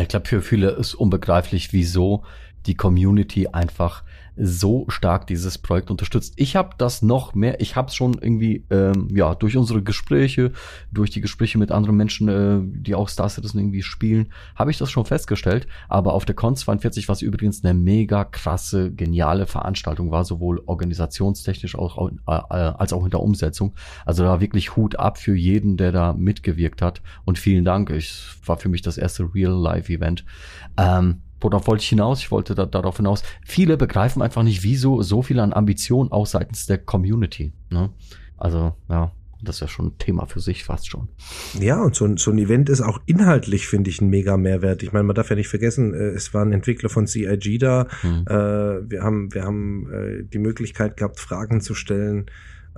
Ich 0.01 0.07
glaube, 0.09 0.27
für 0.27 0.41
viele 0.41 0.71
ist 0.71 0.93
unbegreiflich, 0.95 1.73
wieso 1.73 2.23
die 2.65 2.75
Community 2.75 3.47
einfach 3.47 4.03
so 4.41 4.85
stark 4.87 5.27
dieses 5.27 5.57
Projekt 5.57 5.91
unterstützt. 5.91 6.33
Ich 6.37 6.55
habe 6.55 6.69
das 6.77 7.01
noch 7.01 7.35
mehr, 7.35 7.59
ich 7.59 7.75
habe 7.75 7.89
es 7.89 7.95
schon 7.95 8.13
irgendwie, 8.13 8.65
ähm, 8.69 9.07
ja, 9.11 9.35
durch 9.35 9.57
unsere 9.57 9.83
Gespräche, 9.83 10.53
durch 10.91 11.09
die 11.09 11.19
Gespräche 11.19 11.57
mit 11.57 11.71
anderen 11.71 11.97
Menschen, 11.97 12.29
äh, 12.29 12.59
die 12.63 12.95
auch 12.95 13.09
Star 13.09 13.27
Citizen 13.27 13.59
irgendwie 13.59 13.83
spielen, 13.83 14.31
habe 14.55 14.71
ich 14.71 14.77
das 14.77 14.91
schon 14.91 15.05
festgestellt. 15.05 15.67
Aber 15.89 16.13
auf 16.13 16.23
der 16.23 16.35
Con 16.35 16.55
42, 16.55 17.09
was 17.09 17.21
übrigens 17.21 17.63
eine 17.63 17.73
mega 17.73 18.23
krasse, 18.23 18.91
geniale 18.93 19.45
Veranstaltung 19.45 20.11
war, 20.11 20.23
sowohl 20.23 20.61
organisationstechnisch 20.65 21.75
auch, 21.75 22.09
äh, 22.09 22.31
als 22.31 22.93
auch 22.93 23.03
in 23.03 23.11
der 23.11 23.19
Umsetzung. 23.19 23.73
Also 24.05 24.23
da 24.23 24.39
wirklich 24.39 24.75
Hut 24.77 24.97
ab 24.97 25.17
für 25.17 25.35
jeden, 25.35 25.75
der 25.75 25.91
da 25.91 26.13
mitgewirkt 26.13 26.81
hat. 26.81 27.01
Und 27.25 27.37
vielen 27.37 27.65
Dank. 27.65 27.89
Es 27.89 28.37
war 28.45 28.57
für 28.57 28.69
mich 28.69 28.81
das 28.81 28.97
erste 28.97 29.33
Real-Life-Event. 29.33 30.23
Ähm, 30.77 31.21
worauf 31.41 31.67
wollte 31.67 31.83
ich 31.83 31.89
hinaus? 31.89 32.19
Ich 32.19 32.31
wollte 32.31 32.55
da, 32.55 32.65
darauf 32.65 32.97
hinaus. 32.97 33.23
Viele 33.45 33.77
begreifen 33.77 34.21
einfach 34.21 34.43
nicht, 34.43 34.63
wieso 34.63 35.01
so 35.01 35.21
viel 35.21 35.39
an 35.39 35.53
Ambition 35.53 36.11
auch 36.11 36.25
seitens 36.25 36.65
der 36.65 36.77
Community. 36.77 37.53
Ne? 37.69 37.89
Also, 38.37 38.73
ja, 38.89 39.11
das 39.41 39.57
ist 39.57 39.61
ja 39.61 39.67
schon 39.67 39.87
ein 39.87 39.97
Thema 39.97 40.25
für 40.25 40.39
sich 40.39 40.63
fast 40.63 40.89
schon. 40.89 41.07
Ja, 41.59 41.81
und 41.81 41.95
so 41.95 42.05
ein, 42.05 42.17
so 42.17 42.31
ein 42.31 42.37
Event 42.37 42.69
ist 42.69 42.81
auch 42.81 42.99
inhaltlich, 43.05 43.67
finde 43.67 43.89
ich, 43.89 44.01
ein 44.01 44.09
mega 44.09 44.35
Mehrwert. 44.37 44.83
Ich 44.83 44.91
meine, 44.91 45.03
man 45.03 45.15
darf 45.15 45.29
ja 45.29 45.35
nicht 45.35 45.47
vergessen, 45.47 45.93
äh, 45.93 46.09
es 46.09 46.33
waren 46.33 46.51
Entwickler 46.51 46.89
von 46.89 47.07
CIG 47.07 47.59
da. 47.59 47.87
Mhm. 48.03 48.25
Wir 48.89 49.01
haben, 49.01 49.33
wir 49.33 49.43
haben 49.43 49.91
äh, 49.91 50.23
die 50.23 50.39
Möglichkeit 50.39 50.97
gehabt, 50.97 51.19
Fragen 51.19 51.61
zu 51.61 51.73
stellen. 51.73 52.25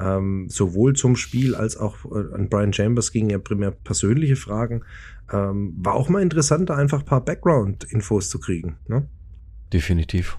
Ähm, 0.01 0.47
sowohl 0.49 0.95
zum 0.95 1.15
Spiel 1.15 1.53
als 1.53 1.77
auch 1.77 2.05
äh, 2.05 2.33
an 2.33 2.49
Brian 2.49 2.73
Chambers 2.73 3.11
gingen 3.11 3.29
ja 3.29 3.37
primär 3.37 3.71
persönliche 3.71 4.35
Fragen. 4.35 4.83
Ähm, 5.31 5.73
war 5.77 5.93
auch 5.93 6.09
mal 6.09 6.21
interessant, 6.21 6.69
da 6.69 6.75
einfach 6.75 6.99
ein 6.99 7.05
paar 7.05 7.23
Background-Infos 7.23 8.29
zu 8.29 8.39
kriegen. 8.39 8.77
Ne? 8.87 9.07
Definitiv. 9.71 10.37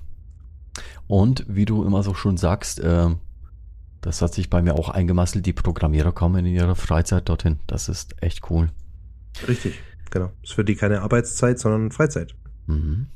Und 1.07 1.45
wie 1.49 1.64
du 1.64 1.85
immer 1.85 2.02
so 2.02 2.14
schon 2.14 2.37
sagst, 2.37 2.81
äh, 2.81 3.11
das 4.00 4.21
hat 4.21 4.35
sich 4.35 4.50
bei 4.50 4.62
mir 4.62 4.75
auch 4.75 4.88
eingemasselt, 4.88 5.47
die 5.47 5.52
Programmierer 5.52 6.12
kommen 6.12 6.45
in 6.45 6.54
ihrer 6.54 6.75
Freizeit 6.75 7.28
dorthin. 7.28 7.61
Das 7.66 7.88
ist 7.88 8.21
echt 8.21 8.50
cool. 8.50 8.69
Richtig, 9.47 9.81
genau. 10.11 10.33
Ist 10.42 10.54
für 10.54 10.64
die 10.64 10.75
keine 10.75 11.02
Arbeitszeit, 11.02 11.59
sondern 11.59 11.92
Freizeit. 11.92 12.35
Mhm. 12.66 13.07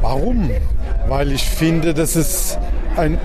Warum? 0.00 0.50
Weil 1.08 1.32
ich 1.32 1.44
finde, 1.44 1.94
dass 1.94 2.16
es 2.16 2.58
ein 2.96 3.18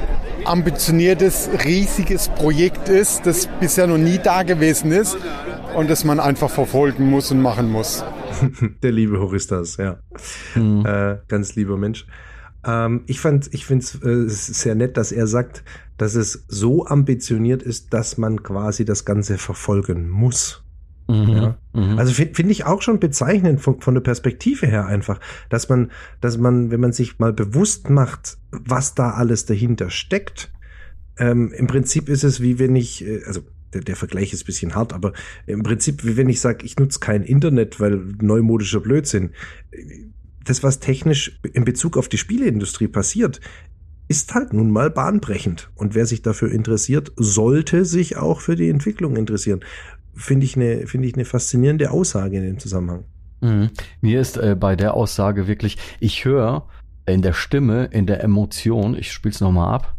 ambitioniertes, 0.45 1.49
riesiges 1.65 2.29
Projekt 2.29 2.89
ist, 2.89 3.25
das 3.25 3.47
bisher 3.59 3.87
noch 3.87 3.97
nie 3.97 4.17
da 4.17 4.43
gewesen 4.43 4.91
ist 4.91 5.17
und 5.75 5.89
das 5.89 6.03
man 6.03 6.19
einfach 6.19 6.49
verfolgen 6.49 7.09
muss 7.09 7.31
und 7.31 7.41
machen 7.41 7.69
muss. 7.69 8.03
Der 8.83 8.91
liebe 8.91 9.19
Horistas, 9.19 9.77
ja. 9.77 9.99
Mhm. 10.55 10.85
Äh, 10.85 11.17
ganz 11.27 11.55
lieber 11.55 11.77
Mensch. 11.77 12.05
Ähm, 12.65 13.03
ich 13.07 13.19
fand, 13.19 13.53
ich 13.53 13.65
finde 13.65 13.85
es 13.85 13.95
äh, 14.03 14.27
sehr 14.27 14.75
nett, 14.75 14.97
dass 14.97 15.11
er 15.11 15.27
sagt, 15.27 15.63
dass 15.97 16.15
es 16.15 16.45
so 16.47 16.85
ambitioniert 16.85 17.61
ist, 17.63 17.93
dass 17.93 18.17
man 18.17 18.43
quasi 18.43 18.85
das 18.85 19.05
Ganze 19.05 19.37
verfolgen 19.37 20.09
muss. 20.09 20.63
Mhm, 21.09 21.29
ja. 21.29 21.57
Mhm. 21.73 21.97
Also 21.97 22.13
finde 22.13 22.35
find 22.35 22.51
ich 22.51 22.65
auch 22.65 22.83
schon 22.83 22.99
bezeichnend 22.99 23.61
von, 23.61 23.81
von 23.81 23.95
der 23.95 24.01
Perspektive 24.01 24.67
her 24.67 24.85
einfach, 24.85 25.19
dass 25.49 25.67
man, 25.67 25.91
dass 26.21 26.37
man, 26.37 26.69
wenn 26.69 26.79
man 26.79 26.93
sich 26.93 27.17
mal 27.17 27.33
bewusst 27.33 27.89
macht, 27.89 28.37
was 28.51 28.93
da 28.93 29.11
alles 29.11 29.45
dahinter 29.45 29.89
steckt, 29.89 30.51
ähm, 31.17 31.51
im 31.51 31.65
Prinzip 31.65 32.09
ist 32.09 32.23
es 32.23 32.41
wie 32.41 32.59
wenn 32.59 32.75
ich, 32.75 33.05
äh, 33.05 33.23
also 33.25 33.41
der, 33.73 33.81
der 33.81 33.95
Vergleich 33.95 34.33
ist 34.33 34.45
bisschen 34.45 34.75
hart, 34.75 34.93
aber 34.93 35.13
im 35.47 35.63
Prinzip, 35.63 36.05
wie 36.05 36.15
wenn 36.15 36.29
ich 36.29 36.41
sage, 36.41 36.63
ich 36.63 36.77
nutze 36.77 36.99
kein 36.99 37.23
Internet, 37.23 37.79
weil 37.79 37.97
neumodischer 38.21 38.79
Blödsinn. 38.79 39.31
Das, 40.45 40.61
was 40.61 40.79
technisch 40.79 41.39
in 41.53 41.65
Bezug 41.65 41.97
auf 41.97 42.07
die 42.07 42.17
Spieleindustrie 42.17 42.87
passiert, 42.87 43.41
ist 44.07 44.33
halt 44.33 44.53
nun 44.53 44.71
mal 44.71 44.89
bahnbrechend. 44.89 45.69
Und 45.75 45.93
wer 45.93 46.07
sich 46.07 46.23
dafür 46.23 46.51
interessiert, 46.51 47.11
sollte 47.15 47.85
sich 47.85 48.17
auch 48.17 48.41
für 48.41 48.55
die 48.55 48.69
Entwicklung 48.69 49.15
interessieren. 49.15 49.59
Finde 50.13 50.45
ich 50.45 50.55
eine, 50.55 50.87
finde 50.87 51.07
ich 51.07 51.15
eine 51.15 51.25
faszinierende 51.25 51.91
Aussage 51.91 52.37
in 52.37 52.43
dem 52.43 52.59
Zusammenhang. 52.59 53.05
Mhm. 53.41 53.69
Mir 54.01 54.19
ist 54.19 54.37
äh, 54.37 54.55
bei 54.59 54.75
der 54.75 54.93
Aussage 54.93 55.47
wirklich, 55.47 55.77
ich 55.99 56.25
höre 56.25 56.67
in 57.05 57.21
der 57.21 57.33
Stimme, 57.33 57.85
in 57.85 58.05
der 58.05 58.23
Emotion, 58.23 58.95
ich 58.95 59.11
spiele 59.11 59.33
es 59.33 59.41
nochmal 59.41 59.73
ab, 59.73 59.95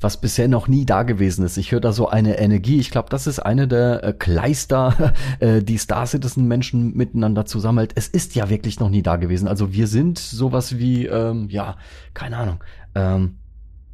was 0.00 0.20
bisher 0.20 0.48
noch 0.48 0.68
nie 0.68 0.84
da 0.84 1.02
gewesen 1.02 1.44
ist. 1.44 1.56
Ich 1.56 1.72
höre 1.72 1.80
da 1.80 1.92
so 1.92 2.08
eine 2.08 2.38
Energie. 2.38 2.78
Ich 2.78 2.90
glaube, 2.90 3.08
das 3.10 3.26
ist 3.26 3.40
eine 3.40 3.66
der 3.66 4.04
äh, 4.04 4.12
Kleister, 4.12 5.14
äh, 5.40 5.62
die 5.62 5.78
Star 5.78 6.06
Citizen 6.06 6.46
Menschen 6.46 6.96
miteinander 6.96 7.46
zusammenhält. 7.46 7.92
Es 7.94 8.08
ist 8.08 8.34
ja 8.34 8.48
wirklich 8.48 8.80
noch 8.80 8.90
nie 8.90 9.02
da 9.02 9.16
gewesen. 9.16 9.48
Also 9.48 9.72
wir 9.72 9.86
sind 9.86 10.18
sowas 10.18 10.78
wie, 10.78 11.06
ähm, 11.06 11.48
ja, 11.50 11.76
keine 12.14 12.36
Ahnung. 12.36 12.64
Ähm, 12.94 13.38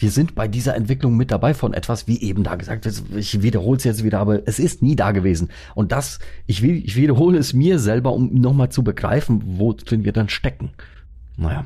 wir 0.04 0.10
sind 0.10 0.34
bei 0.34 0.48
dieser 0.48 0.74
Entwicklung 0.74 1.16
mit 1.16 1.30
dabei 1.30 1.54
von 1.54 1.72
etwas, 1.72 2.06
wie 2.06 2.20
eben 2.20 2.44
da 2.44 2.56
gesagt, 2.56 2.86
ich 3.16 3.40
wiederhole 3.40 3.78
es 3.78 3.84
jetzt 3.84 4.04
wieder, 4.04 4.18
aber 4.18 4.46
es 4.46 4.58
ist 4.58 4.82
nie 4.82 4.96
da 4.96 5.12
gewesen. 5.12 5.48
Und 5.74 5.92
das, 5.92 6.18
ich, 6.44 6.60
will, 6.60 6.76
ich 6.84 6.94
wiederhole 6.96 7.38
es 7.38 7.54
mir 7.54 7.78
selber, 7.78 8.12
um 8.12 8.34
nochmal 8.34 8.68
zu 8.68 8.84
begreifen, 8.84 9.42
wo 9.56 9.72
drin 9.72 10.04
wir 10.04 10.12
dann 10.12 10.28
stecken. 10.28 10.72
Naja. 11.38 11.64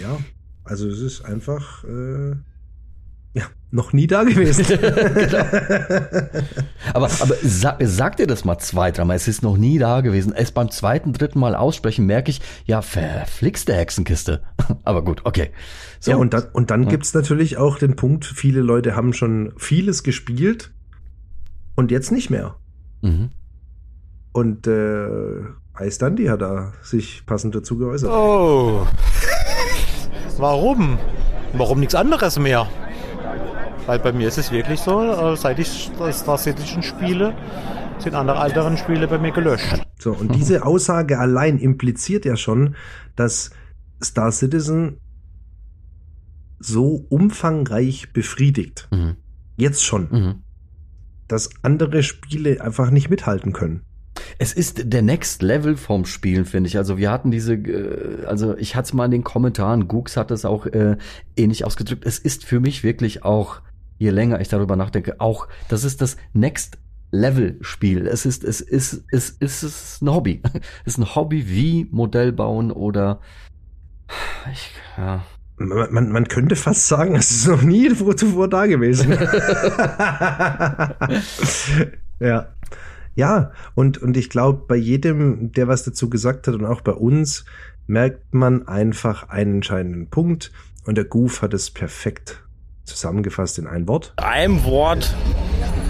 Ja, 0.00 0.16
also 0.62 0.88
es 0.88 1.00
ist 1.00 1.24
einfach 1.24 1.82
äh, 1.82 2.36
noch 3.70 3.92
nie 3.92 4.06
da 4.06 4.22
gewesen. 4.24 4.64
genau. 4.68 5.44
Aber, 6.94 7.10
aber 7.20 7.34
sag, 7.42 7.78
sag 7.80 8.16
dir 8.16 8.26
das 8.26 8.44
mal 8.44 8.58
zwei, 8.58 8.90
dreimal. 8.90 9.16
Es 9.16 9.28
ist 9.28 9.42
noch 9.42 9.56
nie 9.56 9.78
da 9.78 10.00
gewesen. 10.00 10.32
Es 10.34 10.52
beim 10.52 10.70
zweiten, 10.70 11.12
dritten 11.12 11.38
Mal 11.40 11.54
aussprechen, 11.54 12.06
merke 12.06 12.30
ich, 12.30 12.40
ja, 12.64 12.82
verflixte 12.82 13.74
Hexenkiste. 13.74 14.42
aber 14.84 15.02
gut, 15.02 15.22
okay. 15.24 15.50
So. 16.00 16.12
Ja, 16.12 16.16
und 16.16 16.32
dann, 16.32 16.44
und 16.52 16.70
dann 16.70 16.84
ja. 16.84 16.90
gibt's 16.90 17.12
natürlich 17.14 17.56
auch 17.56 17.78
den 17.78 17.96
Punkt, 17.96 18.24
viele 18.24 18.60
Leute 18.60 18.94
haben 18.94 19.12
schon 19.12 19.52
vieles 19.56 20.02
gespielt 20.02 20.72
und 21.74 21.90
jetzt 21.90 22.12
nicht 22.12 22.30
mehr. 22.30 22.56
Mhm. 23.02 23.30
Und 24.32 24.66
äh, 24.66 25.40
Ice 25.80 25.98
Dundee 25.98 26.30
hat 26.30 26.42
da 26.42 26.72
sich 26.82 27.24
passend 27.26 27.54
dazu 27.54 27.78
geäußert. 27.78 28.10
Oh. 28.10 28.86
Warum? 30.38 30.98
Warum 31.54 31.80
nichts 31.80 31.94
anderes 31.94 32.38
mehr? 32.38 32.68
Weil 33.86 34.00
bei 34.00 34.12
mir 34.12 34.28
ist 34.28 34.38
es 34.38 34.50
wirklich 34.50 34.80
so, 34.80 35.00
äh, 35.02 35.36
seit 35.36 35.58
ich 35.58 35.90
Star 36.10 36.38
Citizen 36.38 36.82
spiele, 36.82 37.34
sind 37.98 38.14
andere 38.14 38.42
älteren 38.42 38.76
Spiele 38.76 39.06
bei 39.08 39.18
mir 39.18 39.30
gelöscht. 39.30 39.86
So, 39.98 40.12
und 40.12 40.34
diese 40.34 40.66
Aussage 40.66 41.18
allein 41.18 41.58
impliziert 41.58 42.24
ja 42.24 42.36
schon, 42.36 42.74
dass 43.14 43.50
Star 44.02 44.32
Citizen 44.32 45.00
so 46.58 47.06
umfangreich 47.08 48.12
befriedigt. 48.12 48.88
Mhm. 48.90 49.16
Jetzt 49.56 49.84
schon. 49.84 50.08
Mhm. 50.10 50.34
Dass 51.28 51.50
andere 51.62 52.02
Spiele 52.02 52.60
einfach 52.60 52.90
nicht 52.90 53.08
mithalten 53.08 53.52
können. 53.52 53.82
Es 54.38 54.52
ist 54.52 54.92
der 54.92 55.02
Next 55.02 55.42
Level 55.42 55.76
vom 55.76 56.06
Spielen, 56.06 56.44
finde 56.44 56.68
ich. 56.68 56.78
Also 56.78 56.98
wir 56.98 57.10
hatten 57.10 57.30
diese, 57.30 57.54
äh, 57.54 58.24
also 58.26 58.56
ich 58.56 58.74
hatte 58.74 58.86
es 58.86 58.92
mal 58.92 59.04
in 59.06 59.10
den 59.10 59.24
Kommentaren, 59.24 59.88
Gooks 59.88 60.16
hat 60.16 60.30
es 60.30 60.44
auch 60.44 60.66
äh, 60.66 60.96
ähnlich 61.36 61.64
ausgedrückt. 61.64 62.04
Es 62.06 62.18
ist 62.18 62.44
für 62.44 62.60
mich 62.60 62.82
wirklich 62.82 63.24
auch, 63.24 63.60
je 63.98 64.10
länger 64.10 64.40
ich 64.40 64.48
darüber 64.48 64.76
nachdenke, 64.76 65.20
auch, 65.20 65.48
das 65.68 65.84
ist 65.84 66.00
das 66.00 66.16
Next 66.32 66.78
Level 67.10 67.58
Spiel. 67.60 68.06
Es 68.06 68.26
ist, 68.26 68.44
es 68.44 68.60
ist, 68.60 69.04
es 69.10 69.30
ist, 69.30 69.42
es 69.42 69.62
ist 69.62 70.02
ein 70.02 70.10
Hobby. 70.10 70.42
Es 70.84 70.94
ist 70.94 70.98
ein 70.98 71.14
Hobby 71.14 71.48
wie 71.48 71.88
Modell 71.90 72.32
bauen 72.32 72.70
oder 72.70 73.20
ich, 74.52 74.70
ja. 74.96 75.24
Man, 75.58 75.92
man, 75.92 76.12
man 76.12 76.28
könnte 76.28 76.54
fast 76.54 76.86
sagen, 76.86 77.16
es 77.16 77.30
ist 77.30 77.48
noch 77.48 77.62
nie 77.62 77.88
zuvor 77.94 78.48
da 78.48 78.66
gewesen. 78.66 79.10
ja. 82.20 82.48
Ja, 83.14 83.52
und, 83.74 83.96
und 83.96 84.18
ich 84.18 84.28
glaube, 84.28 84.64
bei 84.68 84.76
jedem, 84.76 85.52
der 85.52 85.68
was 85.68 85.84
dazu 85.84 86.10
gesagt 86.10 86.46
hat 86.46 86.54
und 86.54 86.66
auch 86.66 86.82
bei 86.82 86.92
uns, 86.92 87.46
merkt 87.86 88.34
man 88.34 88.68
einfach 88.68 89.30
einen 89.30 89.56
entscheidenden 89.56 90.10
Punkt. 90.10 90.52
Und 90.84 90.98
der 90.98 91.04
Goof 91.04 91.40
hat 91.40 91.54
es 91.54 91.70
perfekt 91.70 92.45
zusammengefasst 92.86 93.58
in 93.58 93.66
ein 93.66 93.86
Wort. 93.88 94.14
Ein 94.16 94.64
Wort 94.64 95.14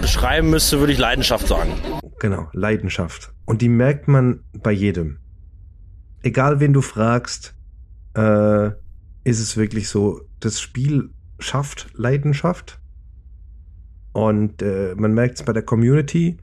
beschreiben 0.01 0.49
müsste, 0.49 0.79
würde 0.79 0.93
ich 0.93 0.99
Leidenschaft 0.99 1.47
sagen. 1.47 1.71
Genau, 2.19 2.49
Leidenschaft. 2.53 3.33
Und 3.45 3.61
die 3.61 3.69
merkt 3.69 4.07
man 4.07 4.41
bei 4.53 4.71
jedem. 4.71 5.19
Egal 6.23 6.59
wen 6.59 6.73
du 6.73 6.81
fragst, 6.81 7.55
äh, 8.15 8.67
ist 9.23 9.39
es 9.39 9.57
wirklich 9.57 9.89
so, 9.89 10.21
das 10.39 10.59
Spiel 10.59 11.11
schafft 11.39 11.89
Leidenschaft. 11.93 12.79
Und 14.13 14.61
äh, 14.61 14.95
man 14.97 15.13
merkt 15.13 15.37
es 15.37 15.43
bei 15.43 15.53
der 15.53 15.63
Community, 15.63 16.37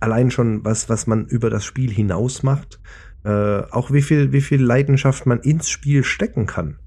allein 0.00 0.30
schon 0.30 0.64
was, 0.64 0.88
was 0.88 1.06
man 1.06 1.26
über 1.26 1.50
das 1.50 1.64
Spiel 1.64 1.90
hinaus 1.90 2.42
macht, 2.42 2.80
äh, 3.24 3.30
auch 3.70 3.90
wie 3.90 4.02
viel, 4.02 4.32
wie 4.32 4.40
viel 4.40 4.62
Leidenschaft 4.62 5.26
man 5.26 5.40
ins 5.40 5.68
Spiel 5.68 6.04
stecken 6.04 6.46
kann. 6.46 6.78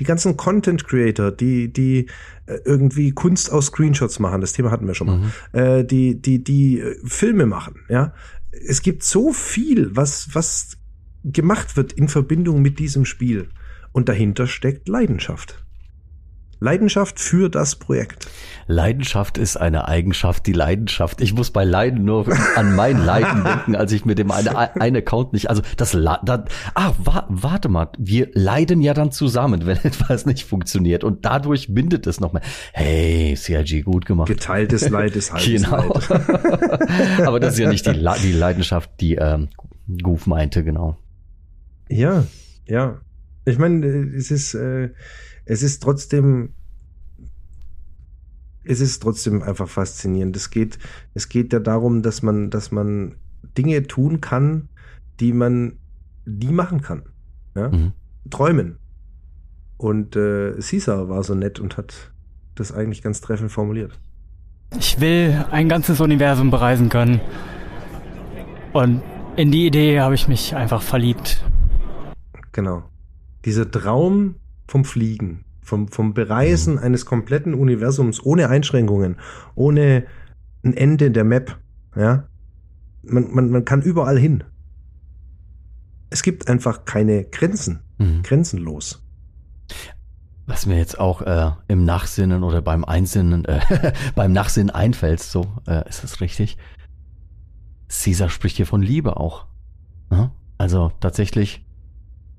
Die 0.00 0.04
ganzen 0.04 0.36
Content 0.36 0.86
Creator, 0.86 1.30
die, 1.30 1.72
die 1.72 2.06
äh, 2.46 2.58
irgendwie 2.64 3.12
Kunst 3.12 3.52
aus 3.52 3.66
Screenshots 3.66 4.18
machen, 4.18 4.40
das 4.40 4.52
Thema 4.52 4.70
hatten 4.72 4.86
wir 4.86 4.94
schon 4.94 5.06
mal, 5.06 5.18
mhm. 5.18 5.30
äh, 5.52 5.84
die, 5.84 6.20
die, 6.20 6.42
die 6.42 6.80
äh, 6.80 6.96
Filme 7.04 7.46
machen, 7.46 7.76
ja. 7.88 8.12
Es 8.50 8.82
gibt 8.82 9.04
so 9.04 9.32
viel, 9.32 9.94
was, 9.94 10.30
was 10.32 10.76
gemacht 11.24 11.76
wird 11.76 11.92
in 11.92 12.08
Verbindung 12.08 12.62
mit 12.62 12.78
diesem 12.78 13.04
Spiel. 13.04 13.48
Und 13.92 14.08
dahinter 14.08 14.46
steckt 14.46 14.88
Leidenschaft. 14.88 15.64
Leidenschaft 16.60 17.18
für 17.18 17.48
das 17.48 17.76
Projekt. 17.76 18.28
Leidenschaft 18.66 19.38
ist 19.38 19.56
eine 19.56 19.88
Eigenschaft, 19.88 20.46
die 20.46 20.52
Leidenschaft. 20.52 21.22
Ich 21.22 21.32
muss 21.32 21.50
bei 21.50 21.64
Leiden 21.64 22.04
nur 22.04 22.26
an 22.54 22.76
mein 22.76 22.98
Leiden 23.04 23.44
denken, 23.44 23.74
als 23.74 23.92
ich 23.92 24.04
mit 24.04 24.18
dem 24.18 24.30
eine, 24.30 24.56
ein 24.80 24.94
Account 24.94 25.32
nicht, 25.32 25.48
also 25.48 25.62
das, 25.78 25.92
das 25.92 26.40
ah, 26.74 26.92
wa, 26.98 27.26
warte 27.28 27.70
mal, 27.70 27.88
wir 27.98 28.28
leiden 28.34 28.82
ja 28.82 28.92
dann 28.92 29.10
zusammen, 29.10 29.64
wenn 29.66 29.78
etwas 29.78 30.26
nicht 30.26 30.44
funktioniert 30.44 31.02
und 31.02 31.24
dadurch 31.24 31.72
bindet 31.72 32.06
es 32.06 32.20
noch 32.20 32.34
mehr. 32.34 32.42
Hey, 32.72 33.34
CRG, 33.34 33.80
gut 33.82 34.04
gemacht. 34.04 34.28
Geteiltes 34.28 34.90
Leid 34.90 35.16
ist 35.16 35.32
halbes 35.32 35.62
genau. 35.62 35.98
Leid. 36.08 37.26
Aber 37.26 37.40
das 37.40 37.54
ist 37.54 37.60
ja 37.60 37.70
nicht 37.70 37.86
die, 37.86 37.92
die 38.22 38.32
Leidenschaft, 38.32 38.90
die 39.00 39.14
ähm, 39.14 39.48
Goof 40.02 40.26
meinte, 40.26 40.62
genau. 40.62 40.96
Ja, 41.88 42.24
ja. 42.66 43.00
Ich 43.50 43.58
meine, 43.58 43.86
es 43.86 44.30
ist, 44.30 44.54
äh, 44.54 44.90
es 45.44 45.62
ist 45.62 45.82
trotzdem, 45.82 46.50
es 48.64 48.80
ist 48.80 49.02
trotzdem 49.02 49.42
einfach 49.42 49.68
faszinierend. 49.68 50.36
Es 50.36 50.50
geht, 50.50 50.78
es 51.14 51.28
geht 51.28 51.52
ja 51.52 51.58
darum, 51.58 52.02
dass 52.02 52.22
man, 52.22 52.50
dass 52.50 52.70
man 52.70 53.16
Dinge 53.56 53.82
tun 53.86 54.20
kann, 54.20 54.68
die 55.18 55.32
man 55.32 55.78
nie 56.24 56.52
machen 56.52 56.80
kann. 56.82 57.02
Ja? 57.54 57.68
Mhm. 57.68 57.92
Träumen. 58.30 58.78
Und 59.76 60.14
äh, 60.14 60.52
Caesar 60.60 61.08
war 61.08 61.24
so 61.24 61.34
nett 61.34 61.58
und 61.58 61.76
hat 61.76 62.12
das 62.54 62.70
eigentlich 62.70 63.02
ganz 63.02 63.20
treffend 63.20 63.50
formuliert. 63.50 63.98
Ich 64.78 65.00
will 65.00 65.44
ein 65.50 65.68
ganzes 65.68 66.00
Universum 66.00 66.50
bereisen 66.50 66.90
können. 66.90 67.20
Und 68.72 69.02
in 69.36 69.50
die 69.50 69.66
Idee 69.66 70.00
habe 70.00 70.14
ich 70.14 70.28
mich 70.28 70.54
einfach 70.54 70.82
verliebt. 70.82 71.44
Genau. 72.52 72.89
Dieser 73.44 73.70
Traum 73.70 74.36
vom 74.66 74.84
Fliegen, 74.84 75.44
vom, 75.62 75.88
vom 75.88 76.14
Bereisen 76.14 76.78
eines 76.78 77.06
kompletten 77.06 77.54
Universums 77.54 78.24
ohne 78.24 78.48
Einschränkungen, 78.48 79.16
ohne 79.54 80.04
ein 80.62 80.74
Ende 80.74 81.10
der 81.10 81.24
Map. 81.24 81.58
Ja, 81.96 82.28
man, 83.02 83.32
man, 83.34 83.50
man 83.50 83.64
kann 83.64 83.82
überall 83.82 84.18
hin. 84.18 84.44
Es 86.10 86.22
gibt 86.22 86.48
einfach 86.48 86.84
keine 86.84 87.24
Grenzen, 87.24 87.80
Mhm. 87.98 88.22
grenzenlos. 88.22 89.04
Was 90.46 90.66
mir 90.66 90.76
jetzt 90.78 90.98
auch 90.98 91.22
äh, 91.22 91.50
im 91.68 91.84
Nachsinnen 91.84 92.42
oder 92.42 92.60
beim 92.62 92.84
Einsinnen, 92.84 93.44
äh, 93.44 93.60
beim 94.16 94.32
Nachsinnen 94.32 94.70
einfällt, 94.70 95.20
so 95.20 95.46
äh, 95.66 95.88
ist 95.88 96.02
es 96.02 96.20
richtig. 96.20 96.56
Caesar 97.88 98.28
spricht 98.28 98.56
hier 98.56 98.66
von 98.66 98.82
Liebe 98.82 99.16
auch. 99.16 99.46
Ja? 100.10 100.32
Also 100.58 100.90
tatsächlich. 101.00 101.64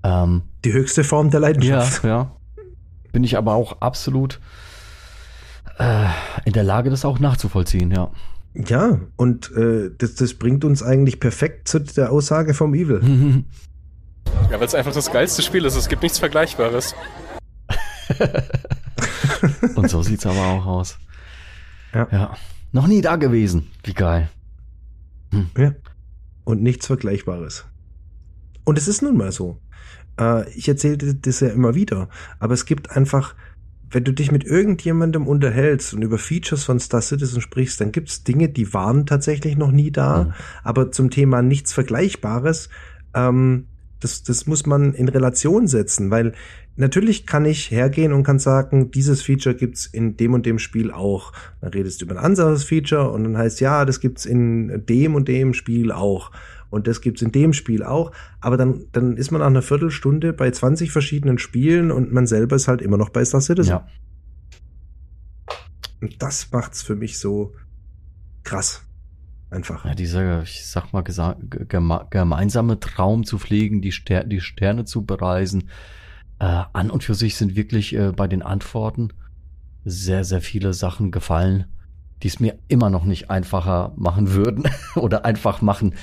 Ähm, 0.04 0.44
Die 0.66 0.74
höchste 0.74 1.04
Form 1.04 1.30
der 1.30 1.40
Leidenschaft. 1.40 2.04
Ja, 2.04 2.10
ja. 2.10 2.32
Bin 3.12 3.24
ich 3.24 3.38
aber 3.38 3.54
auch 3.56 3.82
absolut 3.82 4.40
äh, 5.78 6.06
in 6.46 6.54
der 6.54 6.64
Lage, 6.64 6.90
das 6.90 7.06
auch 7.06 7.20
nachzuvollziehen, 7.20 7.92
ja. 7.92 8.12
Ja, 8.54 9.00
und 9.16 9.52
äh, 9.56 9.92
das, 9.98 10.16
das 10.16 10.34
bringt 10.34 10.66
uns 10.66 10.84
eigentlich 10.84 11.20
perfekt 11.20 11.68
zu 11.68 11.80
der 11.80 12.12
Aussage 12.12 12.54
vom 12.54 12.74
Evil. 12.74 13.46
Ja, 14.50 14.60
weil 14.60 14.68
es 14.68 14.76
einfach 14.76 14.94
das 14.94 15.12
geilste 15.12 15.42
Spiel 15.42 15.66
ist. 15.66 15.76
Es 15.76 15.88
gibt 15.90 16.04
nichts 16.04 16.20
Vergleichbares. 16.20 16.94
Und 19.76 19.90
so 19.90 20.04
sieht's 20.04 20.26
aber 20.26 20.46
auch 20.46 20.66
aus. 20.66 20.98
Ja. 21.94 22.08
ja. 22.12 22.38
Noch 22.72 22.88
nie 22.88 23.02
da 23.02 23.16
gewesen. 23.16 23.68
Wie 23.84 23.94
geil. 23.94 24.30
Ja. 25.58 25.74
Und 26.44 26.62
nichts 26.62 26.88
Vergleichbares. 26.88 27.66
Und 28.64 28.78
es 28.78 28.88
ist 28.88 29.02
nun 29.02 29.18
mal 29.18 29.32
so. 29.32 29.60
Äh, 30.20 30.50
ich 30.52 30.68
erzähle 30.68 30.98
das 31.16 31.40
ja 31.40 31.50
immer 31.50 31.76
wieder, 31.76 32.10
aber 32.40 32.54
es 32.54 32.66
gibt 32.66 32.92
einfach, 32.92 33.36
wenn 33.90 34.04
du 34.04 34.14
dich 34.14 34.32
mit 34.32 34.46
irgendjemandem 34.46 35.28
unterhältst 35.28 35.94
und 35.94 36.02
über 36.02 36.18
Features 36.18 36.64
von 36.64 36.80
Star 36.80 37.02
Citizen 37.02 37.42
sprichst, 37.42 37.82
dann 37.82 37.92
gibt 37.92 38.10
es 38.10 38.24
Dinge, 38.24 38.50
die 38.50 38.74
waren 38.74 39.06
tatsächlich 39.06 39.58
noch 39.58 39.72
nie 39.72 39.92
da, 39.92 40.24
Mhm. 40.24 40.34
aber 40.64 40.92
zum 40.92 41.10
Thema 41.10 41.42
nichts 41.42 41.74
Vergleichbares, 41.74 42.70
ähm, 43.14 43.68
das, 44.00 44.24
das 44.24 44.48
muss 44.48 44.66
man 44.66 44.94
in 44.94 45.10
Relation 45.10 45.68
setzen, 45.68 46.10
weil 46.10 46.34
natürlich 46.76 47.28
kann 47.28 47.46
ich 47.46 47.70
hergehen 47.70 48.14
und 48.14 48.24
kann 48.24 48.40
sagen, 48.40 48.90
dieses 48.90 49.22
Feature 49.22 49.54
gibt's 49.56 49.86
in 49.86 50.18
dem 50.18 50.34
und 50.34 50.46
dem 50.46 50.58
Spiel 50.58 50.92
auch. 50.92 51.34
Dann 51.60 51.72
redest 51.72 52.02
du 52.02 52.06
über 52.06 52.16
ein 52.16 52.26
anderes 52.26 52.64
Feature 52.64 53.12
und 53.12 53.26
dann 53.26 53.38
heißt 53.38 53.60
ja, 53.60 53.86
das 53.86 54.00
gibt's 54.00 54.26
in 54.26 54.86
dem 54.88 55.14
und 55.14 55.28
dem 55.28 55.54
Spiel 55.54 55.92
auch. 55.92 56.32
Und 56.72 56.88
das 56.88 57.02
gibt's 57.02 57.22
in 57.22 57.32
dem 57.32 57.54
Spiel 57.54 57.84
auch. 57.84 58.12
Aber 58.40 58.58
dann, 58.58 58.86
dann 58.94 59.18
ist 59.18 59.30
man 59.30 59.42
nach 59.42 59.48
einer 59.48 59.62
Viertelstunde 59.62 60.34
bei 60.34 60.50
20 60.50 60.92
verschiedenen 60.92 61.38
Spielen 61.38 61.92
und 61.92 62.12
man 62.12 62.26
selber 62.26 62.56
ist 62.56 62.68
halt 62.68 62.82
immer 62.82 62.98
noch 62.98 63.10
bei 63.10 63.24
Star 63.24 63.42
Citizen. 63.42 63.70
Ja. 63.70 63.88
Und 66.02 66.20
das 66.24 66.52
macht's 66.52 66.82
für 66.82 66.96
mich 66.96 67.20
so 67.20 67.54
krass. 68.44 68.84
Einfach. 69.52 69.84
Ja, 69.84 69.94
dieser, 69.94 70.44
ich 70.44 70.66
sag 70.66 70.94
mal, 70.94 71.02
geme- 71.02 72.08
gemeinsame 72.10 72.80
Traum 72.80 73.26
zu 73.26 73.38
fliegen, 73.38 73.82
die, 73.82 73.92
Ster 73.92 74.24
die 74.24 74.40
Sterne 74.40 74.86
zu 74.86 75.06
bereisen. 75.06 75.70
Äh, 76.40 76.64
an 76.72 76.90
und 76.90 77.04
für 77.04 77.16
sich 77.16 77.36
sind 77.36 77.56
wirklich 77.56 77.94
äh, 77.94 78.14
bei 78.14 78.28
den 78.28 78.42
Antworten 78.42 79.10
sehr, 79.84 80.24
sehr 80.24 80.42
viele 80.42 80.74
Sachen 80.74 81.12
gefallen, 81.12 81.66
die 82.24 82.30
es 82.30 82.40
mir 82.40 82.58
immer 82.70 82.90
noch 82.90 83.04
nicht 83.04 83.30
einfacher 83.30 83.94
machen 83.98 84.32
würden 84.32 84.64
oder 84.96 85.26
einfach 85.26 85.62
machen, 85.62 85.96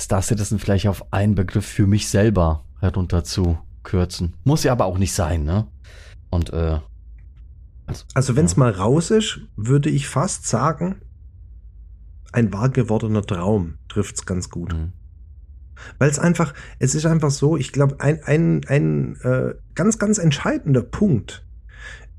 Star 0.00 0.22
Citizen 0.22 0.58
vielleicht 0.58 0.88
auf 0.88 1.12
einen 1.12 1.34
Begriff 1.34 1.66
für 1.66 1.86
mich 1.86 2.08
selber 2.08 2.64
herunter 2.80 3.22
zu 3.22 3.58
kürzen. 3.82 4.34
Muss 4.44 4.64
ja 4.64 4.72
aber 4.72 4.86
auch 4.86 4.98
nicht 4.98 5.12
sein, 5.12 5.44
ne? 5.44 5.66
Und 6.30 6.52
äh, 6.52 6.78
Also 8.14 8.36
wenn's 8.36 8.56
mal 8.56 8.70
raus 8.70 9.10
ist, 9.10 9.40
würde 9.56 9.90
ich 9.90 10.08
fast 10.08 10.46
sagen, 10.46 11.02
ein 12.32 12.52
wahr 12.52 12.68
gewordener 12.68 13.22
Traum 13.22 13.74
trifft's 13.88 14.24
ganz 14.24 14.50
gut. 14.50 14.72
Mhm. 14.72 14.92
Weil 15.98 16.10
es 16.10 16.18
einfach, 16.18 16.54
es 16.78 16.94
ist 16.94 17.06
einfach 17.06 17.30
so, 17.30 17.56
ich 17.56 17.72
glaube, 17.72 18.00
ein, 18.00 18.22
ein, 18.24 18.60
ein 18.68 19.16
äh, 19.22 19.54
ganz, 19.74 19.98
ganz 19.98 20.18
entscheidender 20.18 20.82
Punkt 20.82 21.44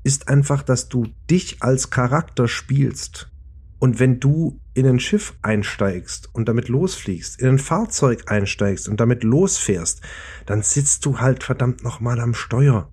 ist 0.04 0.28
einfach, 0.28 0.62
dass 0.62 0.88
du 0.88 1.06
dich 1.30 1.62
als 1.62 1.90
Charakter 1.90 2.48
spielst. 2.48 3.31
Und 3.82 3.98
wenn 3.98 4.20
du 4.20 4.60
in 4.74 4.86
ein 4.86 5.00
Schiff 5.00 5.34
einsteigst 5.42 6.32
und 6.32 6.48
damit 6.48 6.68
losfliegst, 6.68 7.40
in 7.40 7.48
ein 7.48 7.58
Fahrzeug 7.58 8.30
einsteigst 8.30 8.88
und 8.88 9.00
damit 9.00 9.24
losfährst, 9.24 10.02
dann 10.46 10.62
sitzt 10.62 11.04
du 11.04 11.18
halt 11.18 11.42
verdammt 11.42 11.82
nochmal 11.82 12.20
am 12.20 12.32
Steuer. 12.32 12.92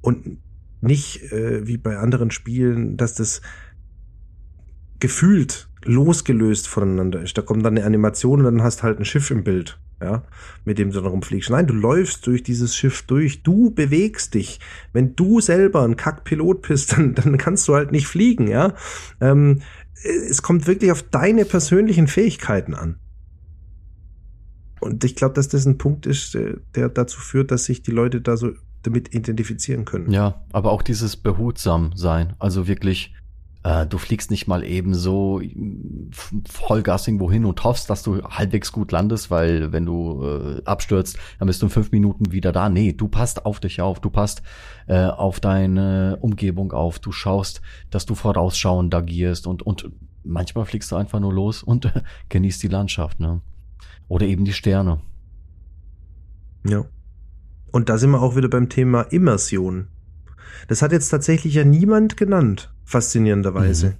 Und 0.00 0.38
nicht 0.80 1.30
äh, 1.32 1.66
wie 1.66 1.76
bei 1.76 1.98
anderen 1.98 2.30
Spielen, 2.30 2.96
dass 2.96 3.12
das 3.12 3.42
gefühlt 5.00 5.68
losgelöst 5.84 6.66
voneinander 6.66 7.20
ist. 7.20 7.36
Da 7.36 7.42
kommt 7.42 7.66
dann 7.66 7.76
eine 7.76 7.84
Animation 7.84 8.38
und 8.38 8.44
dann 8.46 8.62
hast 8.62 8.82
halt 8.82 8.98
ein 8.98 9.04
Schiff 9.04 9.30
im 9.30 9.44
Bild, 9.44 9.78
ja, 10.00 10.22
mit 10.64 10.78
dem 10.78 10.92
du 10.92 11.00
dann 11.00 11.10
rumfliegst. 11.10 11.50
Nein, 11.50 11.66
du 11.66 11.74
läufst 11.74 12.26
durch 12.26 12.42
dieses 12.42 12.74
Schiff 12.74 13.02
durch, 13.02 13.42
du 13.42 13.70
bewegst 13.70 14.32
dich. 14.32 14.60
Wenn 14.94 15.14
du 15.14 15.40
selber 15.40 15.82
ein 15.82 15.96
Kackpilot 15.96 16.62
bist, 16.62 16.92
dann, 16.96 17.14
dann 17.14 17.36
kannst 17.36 17.68
du 17.68 17.74
halt 17.74 17.92
nicht 17.92 18.06
fliegen, 18.06 18.48
ja. 18.48 18.74
Ähm, 19.20 19.60
es 20.04 20.42
kommt 20.42 20.66
wirklich 20.66 20.90
auf 20.92 21.02
deine 21.02 21.44
persönlichen 21.44 22.08
Fähigkeiten 22.08 22.74
an. 22.74 22.98
Und 24.80 25.04
ich 25.04 25.14
glaube, 25.14 25.34
dass 25.34 25.48
das 25.48 25.64
ein 25.64 25.78
Punkt 25.78 26.06
ist, 26.06 26.34
äh, 26.34 26.56
der 26.74 26.88
dazu 26.88 27.20
führt, 27.20 27.50
dass 27.50 27.64
sich 27.64 27.82
die 27.82 27.92
Leute 27.92 28.20
da 28.20 28.36
so 28.36 28.52
damit 28.82 29.14
identifizieren 29.14 29.84
können. 29.84 30.10
Ja, 30.10 30.44
aber 30.52 30.72
auch 30.72 30.82
dieses 30.82 31.16
behutsam 31.16 31.92
sein, 31.94 32.34
also 32.40 32.66
wirklich, 32.66 33.14
äh, 33.64 33.86
du 33.86 33.98
fliegst 33.98 34.30
nicht 34.30 34.46
mal 34.48 34.64
eben 34.64 34.94
so 34.94 35.40
Vollgas 36.48 37.06
irgendwo 37.06 37.30
hin 37.30 37.44
und 37.44 37.62
hoffst, 37.62 37.90
dass 37.90 38.02
du 38.02 38.22
halbwegs 38.22 38.72
gut 38.72 38.92
landest, 38.92 39.30
weil 39.30 39.72
wenn 39.72 39.86
du 39.86 40.24
äh, 40.24 40.62
abstürzt, 40.64 41.18
dann 41.38 41.46
bist 41.46 41.62
du 41.62 41.66
in 41.66 41.70
fünf 41.70 41.92
Minuten 41.92 42.32
wieder 42.32 42.52
da. 42.52 42.68
Nee, 42.68 42.92
du 42.92 43.08
passt 43.08 43.46
auf 43.46 43.60
dich 43.60 43.80
auf, 43.80 44.00
du 44.00 44.10
passt 44.10 44.42
äh, 44.88 45.06
auf 45.06 45.38
deine 45.40 46.18
Umgebung 46.20 46.72
auf, 46.72 46.98
du 46.98 47.12
schaust, 47.12 47.62
dass 47.90 48.06
du 48.06 48.14
vorausschauend 48.14 48.94
agierst 48.94 49.46
und, 49.46 49.62
und 49.62 49.90
manchmal 50.24 50.64
fliegst 50.64 50.90
du 50.90 50.96
einfach 50.96 51.20
nur 51.20 51.32
los 51.32 51.62
und 51.62 51.92
genießt 52.28 52.62
die 52.62 52.68
Landschaft, 52.68 53.20
ne? 53.20 53.40
Oder 54.08 54.26
eben 54.26 54.44
die 54.44 54.52
Sterne. 54.52 55.00
Ja. 56.66 56.84
Und 57.70 57.88
da 57.88 57.96
sind 57.96 58.10
wir 58.10 58.20
auch 58.20 58.36
wieder 58.36 58.48
beim 58.48 58.68
Thema 58.68 59.02
Immersion. 59.02 59.88
Das 60.68 60.82
hat 60.82 60.92
jetzt 60.92 61.08
tatsächlich 61.08 61.54
ja 61.54 61.64
niemand 61.64 62.16
genannt, 62.16 62.72
faszinierenderweise. 62.92 63.86
Mhm. 63.88 63.94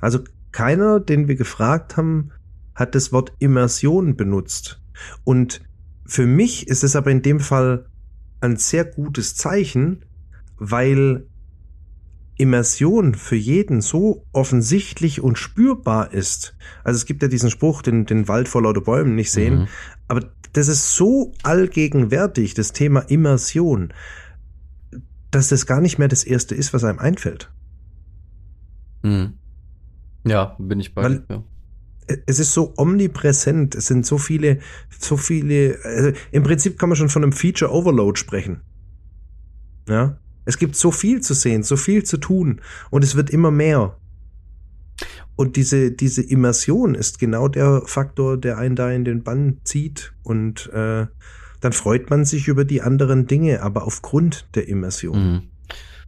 Also 0.00 0.18
keiner, 0.50 1.00
den 1.00 1.28
wir 1.28 1.36
gefragt 1.36 1.96
haben, 1.96 2.32
hat 2.74 2.94
das 2.94 3.12
Wort 3.12 3.32
Immersion 3.38 4.16
benutzt. 4.16 4.80
Und 5.24 5.62
für 6.06 6.26
mich 6.26 6.66
ist 6.68 6.82
es 6.84 6.96
aber 6.96 7.10
in 7.10 7.22
dem 7.22 7.40
Fall 7.40 7.86
ein 8.40 8.56
sehr 8.56 8.84
gutes 8.84 9.36
Zeichen, 9.36 10.04
weil 10.58 11.26
Immersion 12.36 13.14
für 13.14 13.36
jeden 13.36 13.80
so 13.80 14.26
offensichtlich 14.32 15.20
und 15.20 15.38
spürbar 15.38 16.12
ist. 16.12 16.56
Also 16.82 16.96
es 16.96 17.06
gibt 17.06 17.22
ja 17.22 17.28
diesen 17.28 17.50
Spruch, 17.50 17.82
den, 17.82 18.04
den 18.06 18.26
Wald 18.26 18.48
vor 18.48 18.62
lauter 18.62 18.80
Bäumen 18.80 19.14
nicht 19.14 19.30
sehen, 19.30 19.60
Mhm. 19.60 19.68
aber 20.08 20.30
das 20.52 20.68
ist 20.68 20.94
so 20.96 21.32
allgegenwärtig, 21.42 22.54
das 22.54 22.72
Thema 22.72 23.00
Immersion, 23.00 23.92
dass 25.30 25.48
das 25.48 25.66
gar 25.66 25.80
nicht 25.80 25.98
mehr 25.98 26.08
das 26.08 26.24
erste 26.24 26.54
ist, 26.54 26.74
was 26.74 26.84
einem 26.84 26.98
einfällt. 26.98 27.50
Mhm. 29.02 29.34
Ja, 30.24 30.56
bin 30.58 30.80
ich 30.80 30.94
bei. 30.94 31.02
Weil- 31.02 31.24
ja. 31.28 31.42
es 32.26 32.38
ist 32.38 32.52
so 32.52 32.74
omnipräsent, 32.76 33.74
es 33.74 33.86
sind 33.86 34.06
so 34.06 34.18
viele, 34.18 34.58
so 34.98 35.16
viele, 35.16 35.78
also 35.84 36.12
im 36.30 36.42
Prinzip 36.42 36.78
kann 36.78 36.88
man 36.88 36.96
schon 36.96 37.08
von 37.08 37.22
einem 37.22 37.32
Feature 37.32 37.72
Overload 37.72 38.18
sprechen. 38.18 38.60
Ja, 39.88 40.18
es 40.44 40.58
gibt 40.58 40.76
so 40.76 40.90
viel 40.90 41.20
zu 41.20 41.34
sehen, 41.34 41.62
so 41.62 41.76
viel 41.76 42.04
zu 42.04 42.16
tun 42.18 42.60
und 42.90 43.04
es 43.04 43.14
wird 43.16 43.30
immer 43.30 43.50
mehr. 43.50 43.96
Und 45.34 45.56
diese, 45.56 45.90
diese 45.90 46.22
Immersion 46.22 46.94
ist 46.94 47.18
genau 47.18 47.48
der 47.48 47.82
Faktor, 47.86 48.36
der 48.36 48.58
einen 48.58 48.76
da 48.76 48.90
in 48.90 49.04
den 49.04 49.22
Bann 49.22 49.60
zieht 49.64 50.12
und 50.22 50.68
äh, 50.72 51.06
dann 51.60 51.72
freut 51.72 52.10
man 52.10 52.24
sich 52.24 52.48
über 52.48 52.64
die 52.64 52.82
anderen 52.82 53.26
Dinge, 53.26 53.62
aber 53.62 53.84
aufgrund 53.84 54.48
der 54.54 54.68
Immersion. 54.68 55.32
Mhm. 55.32 55.42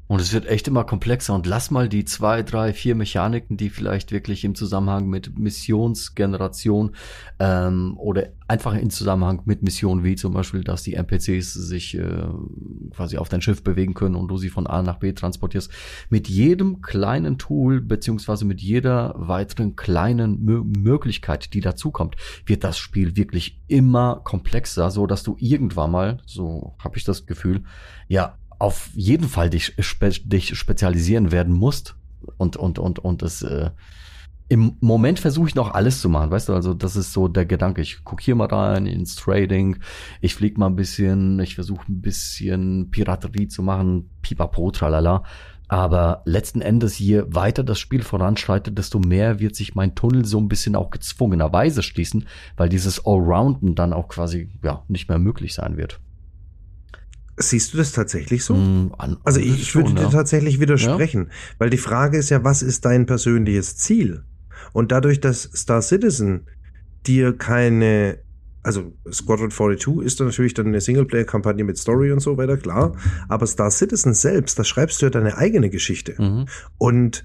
Und 0.06 0.20
es 0.20 0.34
wird 0.34 0.46
echt 0.46 0.68
immer 0.68 0.84
komplexer. 0.84 1.34
Und 1.34 1.46
lass 1.46 1.70
mal 1.70 1.88
die 1.88 2.04
zwei, 2.04 2.42
drei, 2.42 2.74
vier 2.74 2.94
Mechaniken, 2.94 3.56
die 3.56 3.70
vielleicht 3.70 4.12
wirklich 4.12 4.44
im 4.44 4.54
Zusammenhang 4.54 5.08
mit 5.08 5.38
Missionsgeneration 5.38 6.94
ähm, 7.38 7.96
oder 7.96 8.28
einfach 8.46 8.74
in 8.74 8.90
Zusammenhang 8.90 9.42
mit 9.46 9.62
Missionen, 9.62 10.04
wie 10.04 10.16
zum 10.16 10.34
Beispiel, 10.34 10.62
dass 10.62 10.82
die 10.82 10.94
NPCs 10.94 11.54
sich 11.54 11.96
äh, 11.96 12.26
quasi 12.90 13.16
auf 13.16 13.30
dein 13.30 13.40
Schiff 13.40 13.64
bewegen 13.64 13.94
können 13.94 14.14
und 14.14 14.28
du 14.28 14.36
sie 14.36 14.50
von 14.50 14.66
A 14.66 14.82
nach 14.82 14.98
B 14.98 15.12
transportierst. 15.12 15.70
Mit 16.10 16.28
jedem 16.28 16.82
kleinen 16.82 17.38
Tool 17.38 17.80
beziehungsweise 17.80 18.44
mit 18.44 18.60
jeder 18.60 19.14
weiteren 19.16 19.74
kleinen 19.74 20.44
Mö 20.44 20.62
Möglichkeit, 20.64 21.54
die 21.54 21.60
dazukommt, 21.60 22.16
wird 22.44 22.64
das 22.64 22.76
Spiel 22.76 23.16
wirklich 23.16 23.60
immer 23.68 24.20
komplexer, 24.22 24.90
so 24.90 25.06
dass 25.06 25.22
du 25.22 25.36
irgendwann 25.38 25.90
mal, 25.90 26.18
so 26.26 26.74
habe 26.78 26.98
ich 26.98 27.04
das 27.04 27.26
Gefühl, 27.26 27.62
ja, 28.08 28.36
auf 28.64 28.88
jeden 28.94 29.28
Fall 29.28 29.50
dich, 29.50 29.74
spe 29.78 30.08
dich 30.08 30.56
spezialisieren 30.56 31.30
werden 31.32 31.52
musst. 31.54 31.96
Und, 32.38 32.56
und, 32.56 32.78
und, 32.78 32.98
und 32.98 33.22
es, 33.22 33.42
äh, 33.42 33.70
im 34.48 34.78
Moment 34.80 35.20
versuche 35.20 35.48
ich 35.48 35.54
noch 35.54 35.74
alles 35.74 36.00
zu 36.00 36.08
machen, 36.08 36.30
weißt 36.30 36.48
du, 36.48 36.54
also 36.54 36.72
das 36.72 36.96
ist 36.96 37.12
so 37.12 37.28
der 37.28 37.44
Gedanke. 37.44 37.82
Ich 37.82 38.04
gucke 38.04 38.22
hier 38.22 38.34
mal 38.34 38.48
rein 38.48 38.86
ins 38.86 39.16
Trading, 39.16 39.76
ich 40.22 40.34
flieg 40.34 40.56
mal 40.56 40.68
ein 40.68 40.76
bisschen, 40.76 41.38
ich 41.40 41.54
versuche 41.54 41.92
ein 41.92 42.00
bisschen 42.00 42.90
Piraterie 42.90 43.48
zu 43.48 43.62
machen, 43.62 44.08
pipapo, 44.22 44.70
tralala. 44.70 45.24
Aber 45.68 46.22
letzten 46.24 46.62
Endes, 46.62 46.98
je 46.98 47.24
weiter 47.26 47.64
das 47.64 47.78
Spiel 47.78 48.02
voranschreitet, 48.02 48.78
desto 48.78 48.98
mehr 48.98 49.40
wird 49.40 49.56
sich 49.56 49.74
mein 49.74 49.94
Tunnel 49.94 50.24
so 50.24 50.38
ein 50.38 50.48
bisschen 50.48 50.74
auch 50.74 50.88
gezwungenerweise 50.88 51.82
schließen, 51.82 52.26
weil 52.56 52.70
dieses 52.70 53.04
Allrounden 53.04 53.74
dann 53.74 53.92
auch 53.92 54.08
quasi 54.08 54.50
ja 54.62 54.84
nicht 54.88 55.10
mehr 55.10 55.18
möglich 55.18 55.52
sein 55.52 55.76
wird. 55.76 56.00
Siehst 57.36 57.72
du 57.74 57.78
das 57.78 57.92
tatsächlich 57.92 58.44
so? 58.44 58.54
Mm, 58.54 58.92
an- 58.98 59.16
Also 59.24 59.40
ich, 59.40 59.60
ich 59.60 59.74
würde 59.74 59.88
schon, 59.88 59.96
dir 59.96 60.02
ja. 60.04 60.10
tatsächlich 60.10 60.60
widersprechen, 60.60 61.30
weil 61.58 61.70
die 61.70 61.78
Frage 61.78 62.16
ist 62.18 62.30
ja, 62.30 62.44
was 62.44 62.62
ist 62.62 62.84
dein 62.84 63.06
persönliches 63.06 63.76
Ziel? 63.76 64.22
Und 64.72 64.92
dadurch, 64.92 65.20
dass 65.20 65.42
Star 65.54 65.82
Citizen 65.82 66.46
dir 67.06 67.36
keine, 67.36 68.18
also 68.62 68.92
Squadron 69.12 69.50
42 69.50 70.04
ist 70.06 70.20
dann 70.20 70.28
natürlich 70.28 70.54
dann 70.54 70.68
eine 70.68 70.80
Singleplayer-Kampagne 70.80 71.64
mit 71.64 71.76
Story 71.76 72.12
und 72.12 72.20
so 72.20 72.36
weiter, 72.36 72.56
klar, 72.56 72.96
aber 73.28 73.46
Star 73.46 73.70
Citizen 73.70 74.14
selbst, 74.14 74.58
da 74.58 74.64
schreibst 74.64 75.02
du 75.02 75.06
ja 75.06 75.10
deine 75.10 75.36
eigene 75.36 75.70
Geschichte. 75.70 76.14
Mhm. 76.20 76.46
Und 76.78 77.24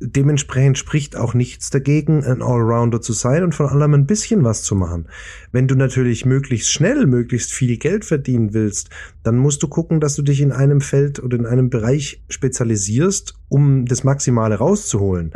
dementsprechend 0.00 0.78
spricht 0.78 1.16
auch 1.16 1.34
nichts 1.34 1.70
dagegen, 1.70 2.24
ein 2.24 2.42
Allrounder 2.42 3.00
zu 3.00 3.12
sein 3.12 3.44
und 3.44 3.54
von 3.54 3.66
allem 3.66 3.94
ein 3.94 4.06
bisschen 4.06 4.42
was 4.44 4.62
zu 4.62 4.74
machen. 4.74 5.06
Wenn 5.52 5.68
du 5.68 5.74
natürlich 5.74 6.24
möglichst 6.24 6.70
schnell, 6.70 7.06
möglichst 7.06 7.52
viel 7.52 7.76
Geld 7.76 8.04
verdienen 8.04 8.54
willst, 8.54 8.90
dann 9.22 9.36
musst 9.36 9.62
du 9.62 9.68
gucken, 9.68 10.00
dass 10.00 10.16
du 10.16 10.22
dich 10.22 10.40
in 10.40 10.52
einem 10.52 10.80
Feld 10.80 11.22
oder 11.22 11.36
in 11.36 11.46
einem 11.46 11.70
Bereich 11.70 12.22
spezialisierst, 12.28 13.34
um 13.48 13.84
das 13.84 14.02
Maximale 14.02 14.56
rauszuholen. 14.56 15.32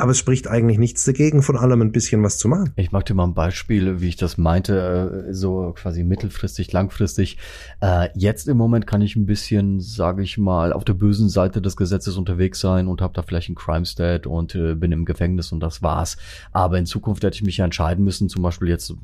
Aber 0.00 0.12
es 0.12 0.18
spricht 0.18 0.48
eigentlich 0.48 0.78
nichts 0.78 1.04
dagegen, 1.04 1.42
von 1.42 1.56
allem 1.58 1.82
ein 1.82 1.92
bisschen 1.92 2.22
was 2.22 2.38
zu 2.38 2.48
machen. 2.48 2.72
Ich 2.76 2.90
mag 2.90 3.04
dir 3.04 3.12
mal 3.14 3.24
ein 3.24 3.34
Beispiel, 3.34 4.00
wie 4.00 4.08
ich 4.08 4.16
das 4.16 4.38
meinte, 4.38 5.26
äh, 5.28 5.34
so 5.34 5.74
quasi 5.76 6.04
mittelfristig, 6.04 6.72
langfristig. 6.72 7.36
Äh, 7.80 8.08
Jetzt 8.14 8.48
im 8.48 8.56
Moment 8.56 8.86
kann 8.86 9.02
ich 9.02 9.14
ein 9.16 9.26
bisschen, 9.26 9.80
sage 9.80 10.22
ich 10.22 10.38
mal, 10.38 10.72
auf 10.72 10.84
der 10.84 10.94
bösen 10.94 11.28
Seite 11.28 11.60
des 11.60 11.76
Gesetzes 11.76 12.16
unterwegs 12.16 12.60
sein 12.60 12.88
und 12.88 13.02
habe 13.02 13.12
da 13.14 13.22
vielleicht 13.22 13.48
einen 13.48 13.56
Crime 13.56 13.84
Stat 13.84 14.26
und 14.26 14.54
äh, 14.54 14.74
bin 14.74 14.90
im 14.92 15.04
Gefängnis 15.04 15.52
und 15.52 15.60
das 15.60 15.82
war's. 15.82 16.16
Aber 16.52 16.78
in 16.78 16.86
Zukunft 16.86 17.22
hätte 17.22 17.34
ich 17.34 17.42
mich 17.42 17.58
entscheiden 17.58 18.04
müssen, 18.04 18.28
zum 18.28 18.42
Beispiel 18.42 18.68
jetzt 18.68 18.94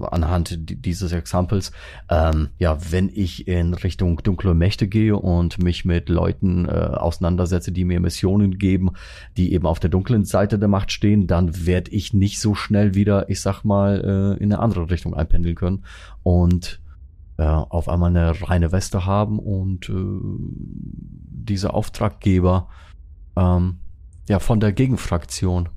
anhand 0.00 0.68
di- 0.70 0.74
dieses 0.74 1.12
Examples, 1.12 1.70
ähm, 2.08 2.48
ja, 2.58 2.78
wenn 2.90 3.10
ich 3.12 3.46
in 3.46 3.74
Richtung 3.74 4.20
dunkle 4.22 4.54
Mächte 4.54 4.88
gehe 4.88 5.14
und 5.16 5.62
mich 5.62 5.84
mit 5.84 6.08
Leuten 6.08 6.66
äh, 6.66 6.70
auseinandersetze, 6.70 7.72
die 7.72 7.84
mir 7.84 8.00
Missionen 8.00 8.58
geben, 8.58 8.92
die 9.36 9.52
eben 9.52 9.66
auf 9.66 9.80
der 9.80 9.90
dunklen 9.90 10.24
Seite 10.24 10.41
der 10.46 10.68
Macht 10.68 10.92
stehen, 10.92 11.26
dann 11.26 11.66
werde 11.66 11.90
ich 11.90 12.12
nicht 12.12 12.40
so 12.40 12.54
schnell 12.54 12.94
wieder, 12.94 13.28
ich 13.28 13.40
sag 13.40 13.64
mal, 13.64 14.36
äh, 14.38 14.42
in 14.42 14.52
eine 14.52 14.60
andere 14.60 14.90
Richtung 14.90 15.14
einpendeln 15.14 15.54
können 15.54 15.84
und 16.22 16.80
äh, 17.38 17.44
auf 17.44 17.88
einmal 17.88 18.10
eine 18.10 18.40
reine 18.48 18.72
Weste 18.72 19.06
haben 19.06 19.38
und 19.38 19.88
äh, 19.88 19.92
diese 19.92 21.74
Auftraggeber 21.74 22.68
ähm, 23.36 23.78
ja 24.28 24.38
von 24.38 24.60
der 24.60 24.72
Gegenfraktion 24.72 25.68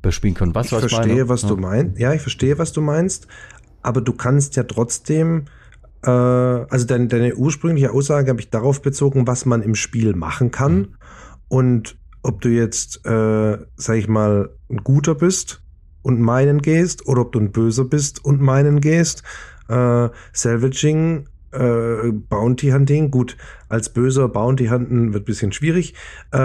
bespielen 0.00 0.34
können. 0.34 0.54
Weißt 0.54 0.66
ich 0.66 0.72
was 0.72 0.80
verstehe, 0.80 1.14
meine? 1.14 1.28
was 1.28 1.42
ja. 1.42 1.48
du 1.48 1.56
meinst. 1.56 1.98
Ja, 1.98 2.12
ich 2.12 2.20
verstehe, 2.20 2.58
was 2.58 2.72
du 2.72 2.80
meinst. 2.80 3.28
Aber 3.82 4.00
du 4.00 4.12
kannst 4.12 4.56
ja 4.56 4.64
trotzdem, 4.64 5.46
äh, 6.04 6.10
also 6.10 6.86
deine, 6.86 7.08
deine 7.08 7.34
ursprüngliche 7.36 7.92
Aussage 7.92 8.30
habe 8.30 8.40
ich 8.40 8.50
darauf 8.50 8.82
bezogen, 8.82 9.26
was 9.26 9.46
man 9.46 9.62
im 9.62 9.74
Spiel 9.74 10.14
machen 10.14 10.50
kann. 10.50 10.76
Mhm. 10.76 10.94
Und 11.48 11.96
ob 12.22 12.40
du 12.40 12.48
jetzt, 12.48 13.04
äh, 13.06 13.58
sag 13.76 13.96
ich 13.96 14.08
mal, 14.08 14.50
ein 14.70 14.78
guter 14.78 15.14
bist 15.14 15.62
und 16.02 16.20
meinen 16.20 16.62
gehst, 16.62 17.06
oder 17.06 17.22
ob 17.22 17.32
du 17.32 17.40
ein 17.40 17.52
böser 17.52 17.84
bist 17.84 18.24
und 18.24 18.40
meinen 18.40 18.80
gehst. 18.80 19.22
Äh, 19.68 20.08
Salvaging, 20.32 21.28
äh, 21.52 22.10
Bounty 22.12 22.70
Hunting, 22.70 23.10
gut, 23.10 23.36
als 23.68 23.90
böser 23.90 24.28
Bounty 24.28 24.66
Hunten 24.66 25.12
wird 25.14 25.24
bisschen 25.24 25.52
schwierig, 25.52 25.94
äh, 26.32 26.38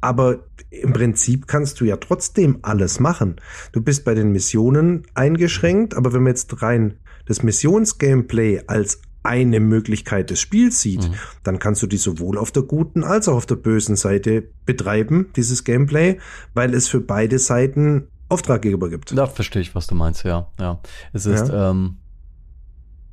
aber 0.00 0.46
im 0.70 0.92
Prinzip 0.92 1.46
kannst 1.46 1.80
du 1.80 1.84
ja 1.84 1.96
trotzdem 1.96 2.58
alles 2.62 2.98
machen. 2.98 3.36
Du 3.72 3.80
bist 3.80 4.04
bei 4.04 4.14
den 4.14 4.32
Missionen 4.32 5.06
eingeschränkt, 5.14 5.94
aber 5.94 6.12
wenn 6.12 6.22
man 6.22 6.32
jetzt 6.32 6.62
rein 6.62 6.98
das 7.26 7.42
Missionsgameplay 7.42 8.62
als 8.66 9.00
eine 9.24 9.58
Möglichkeit 9.58 10.30
des 10.30 10.38
Spiels 10.40 10.80
sieht, 10.80 11.08
Mhm. 11.08 11.14
dann 11.42 11.58
kannst 11.58 11.82
du 11.82 11.86
die 11.86 11.96
sowohl 11.96 12.38
auf 12.38 12.52
der 12.52 12.62
guten 12.62 13.02
als 13.02 13.26
auch 13.28 13.34
auf 13.36 13.46
der 13.46 13.56
bösen 13.56 13.96
Seite 13.96 14.44
betreiben, 14.66 15.30
dieses 15.34 15.64
Gameplay, 15.64 16.18
weil 16.54 16.74
es 16.74 16.88
für 16.88 17.00
beide 17.00 17.38
Seiten 17.38 18.08
Auftraggeber 18.28 18.88
gibt. 18.88 19.16
Da 19.16 19.26
verstehe 19.26 19.62
ich, 19.62 19.74
was 19.74 19.86
du 19.86 19.94
meinst, 19.94 20.24
ja. 20.24 20.48
ja. 20.60 20.80
Es 21.12 21.26
ist, 21.26 21.50
ähm, 21.52 21.96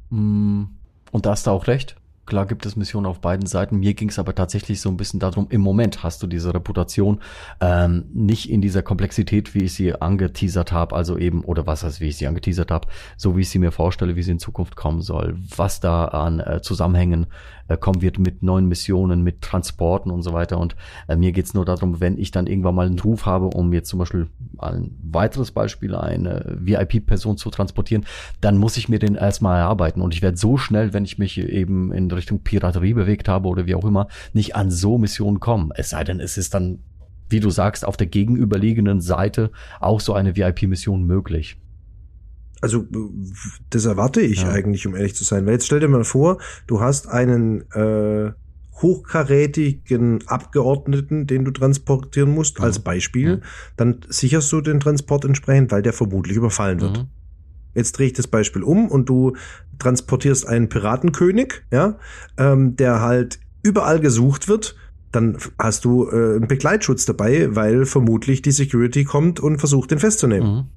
mh, 0.09 0.67
und 1.11 1.25
da 1.25 1.31
hast 1.31 1.47
du 1.47 1.51
auch 1.51 1.67
recht. 1.67 1.95
Klar 2.31 2.45
gibt 2.45 2.65
es 2.65 2.77
Missionen 2.77 3.07
auf 3.07 3.19
beiden 3.19 3.45
Seiten. 3.45 3.81
Mir 3.81 3.93
ging 3.93 4.07
es 4.07 4.17
aber 4.17 4.33
tatsächlich 4.33 4.79
so 4.79 4.87
ein 4.87 4.95
bisschen 4.95 5.19
darum, 5.19 5.47
im 5.49 5.59
Moment 5.59 6.01
hast 6.01 6.23
du 6.23 6.27
diese 6.27 6.53
Reputation 6.53 7.19
ähm, 7.59 8.05
nicht 8.13 8.49
in 8.49 8.61
dieser 8.61 8.83
Komplexität, 8.83 9.53
wie 9.53 9.65
ich 9.65 9.73
sie 9.73 9.93
angeteasert 10.01 10.71
habe, 10.71 10.95
also 10.95 11.17
eben, 11.17 11.43
oder 11.43 11.67
was 11.67 11.83
heißt, 11.83 11.99
wie 11.99 12.07
ich 12.07 12.15
sie 12.15 12.27
angeteasert 12.27 12.71
habe, 12.71 12.87
so 13.17 13.35
wie 13.35 13.41
ich 13.41 13.49
sie 13.49 13.59
mir 13.59 13.73
vorstelle, 13.73 14.15
wie 14.15 14.23
sie 14.23 14.31
in 14.31 14.39
Zukunft 14.39 14.77
kommen 14.77 15.01
soll, 15.01 15.35
was 15.57 15.81
da 15.81 16.05
an 16.05 16.39
äh, 16.39 16.61
Zusammenhängen 16.61 17.27
äh, 17.67 17.75
kommen 17.75 18.01
wird 18.01 18.17
mit 18.17 18.43
neuen 18.43 18.69
Missionen, 18.69 19.23
mit 19.23 19.41
Transporten 19.41 20.09
und 20.09 20.21
so 20.21 20.31
weiter. 20.31 20.57
Und 20.57 20.77
äh, 21.09 21.17
mir 21.17 21.33
geht's 21.33 21.53
nur 21.53 21.65
darum, 21.65 21.99
wenn 21.99 22.17
ich 22.17 22.31
dann 22.31 22.47
irgendwann 22.47 22.75
mal 22.75 22.85
einen 22.85 22.99
Ruf 22.99 23.25
habe, 23.25 23.47
um 23.47 23.73
jetzt 23.73 23.89
zum 23.89 23.99
Beispiel 23.99 24.27
ein 24.63 24.97
weiteres 25.03 25.51
Beispiel, 25.51 25.95
eine 25.95 26.57
VIP-Person 26.59 27.37
zu 27.37 27.49
transportieren, 27.49 28.05
dann 28.41 28.57
muss 28.57 28.77
ich 28.77 28.89
mir 28.89 28.99
den 28.99 29.15
erstmal 29.15 29.59
erarbeiten. 29.59 30.01
Und 30.01 30.13
ich 30.13 30.21
werde 30.21 30.37
so 30.37 30.57
schnell, 30.57 30.93
wenn 30.93 31.05
ich 31.05 31.17
mich 31.17 31.37
eben 31.37 31.91
in 31.91 32.09
Richtung 32.11 32.39
Piraterie 32.39 32.93
bewegt 32.93 33.27
habe 33.27 33.47
oder 33.47 33.65
wie 33.65 33.75
auch 33.75 33.85
immer, 33.85 34.07
nicht 34.33 34.55
an 34.55 34.71
so 34.71 34.97
Missionen 34.97 35.39
kommen. 35.39 35.71
Es 35.75 35.89
sei 35.89 36.03
denn, 36.03 36.19
es 36.19 36.37
ist 36.37 36.53
dann, 36.53 36.79
wie 37.29 37.39
du 37.39 37.49
sagst, 37.49 37.85
auf 37.85 37.97
der 37.97 38.07
gegenüberliegenden 38.07 39.01
Seite 39.01 39.51
auch 39.79 39.99
so 39.99 40.13
eine 40.13 40.35
VIP-Mission 40.35 41.03
möglich. 41.05 41.57
Also 42.61 42.85
das 43.71 43.85
erwarte 43.85 44.21
ich 44.21 44.43
Ja. 44.43 44.51
eigentlich, 44.51 44.85
um 44.85 44.95
ehrlich 44.95 45.15
zu 45.15 45.23
sein. 45.23 45.45
Weil 45.45 45.53
jetzt 45.53 45.65
stell 45.65 45.79
dir 45.79 45.87
mal 45.87 46.03
vor, 46.03 46.37
du 46.67 46.79
hast 46.79 47.07
einen 47.07 47.61
äh, 47.71 48.31
hochkarätigen 48.81 50.27
Abgeordneten, 50.27 51.27
den 51.27 51.45
du 51.45 51.51
transportieren 51.51 52.31
musst, 52.31 52.59
als 52.61 52.79
Beispiel, 52.79 53.41
dann 53.77 53.99
sicherst 54.09 54.51
du 54.51 54.61
den 54.61 54.79
Transport 54.79 55.25
entsprechend, 55.25 55.71
weil 55.71 55.81
der 55.81 55.93
vermutlich 55.93 56.37
überfallen 56.37 56.81
wird. 56.81 56.97
Mhm. 56.99 57.07
Jetzt 57.73 57.97
drehe 57.97 58.07
ich 58.07 58.13
das 58.13 58.27
Beispiel 58.27 58.63
um 58.63 58.87
und 58.89 59.07
du 59.07 59.35
transportierst 59.79 60.47
einen 60.47 60.69
Piratenkönig, 60.69 61.63
ja, 61.71 61.97
ähm, 62.37 62.75
der 62.75 63.01
halt 63.01 63.39
überall 63.63 63.99
gesucht 63.99 64.47
wird. 64.47 64.75
Dann 65.11 65.37
hast 65.59 65.85
du 65.85 66.07
äh, 66.07 66.35
einen 66.35 66.47
Begleitschutz 66.47 67.05
dabei, 67.05 67.55
weil 67.55 67.85
vermutlich 67.85 68.41
die 68.41 68.51
Security 68.51 69.03
kommt 69.03 69.39
und 69.39 69.59
versucht, 69.59 69.91
den 69.91 69.99
festzunehmen. 69.99 70.69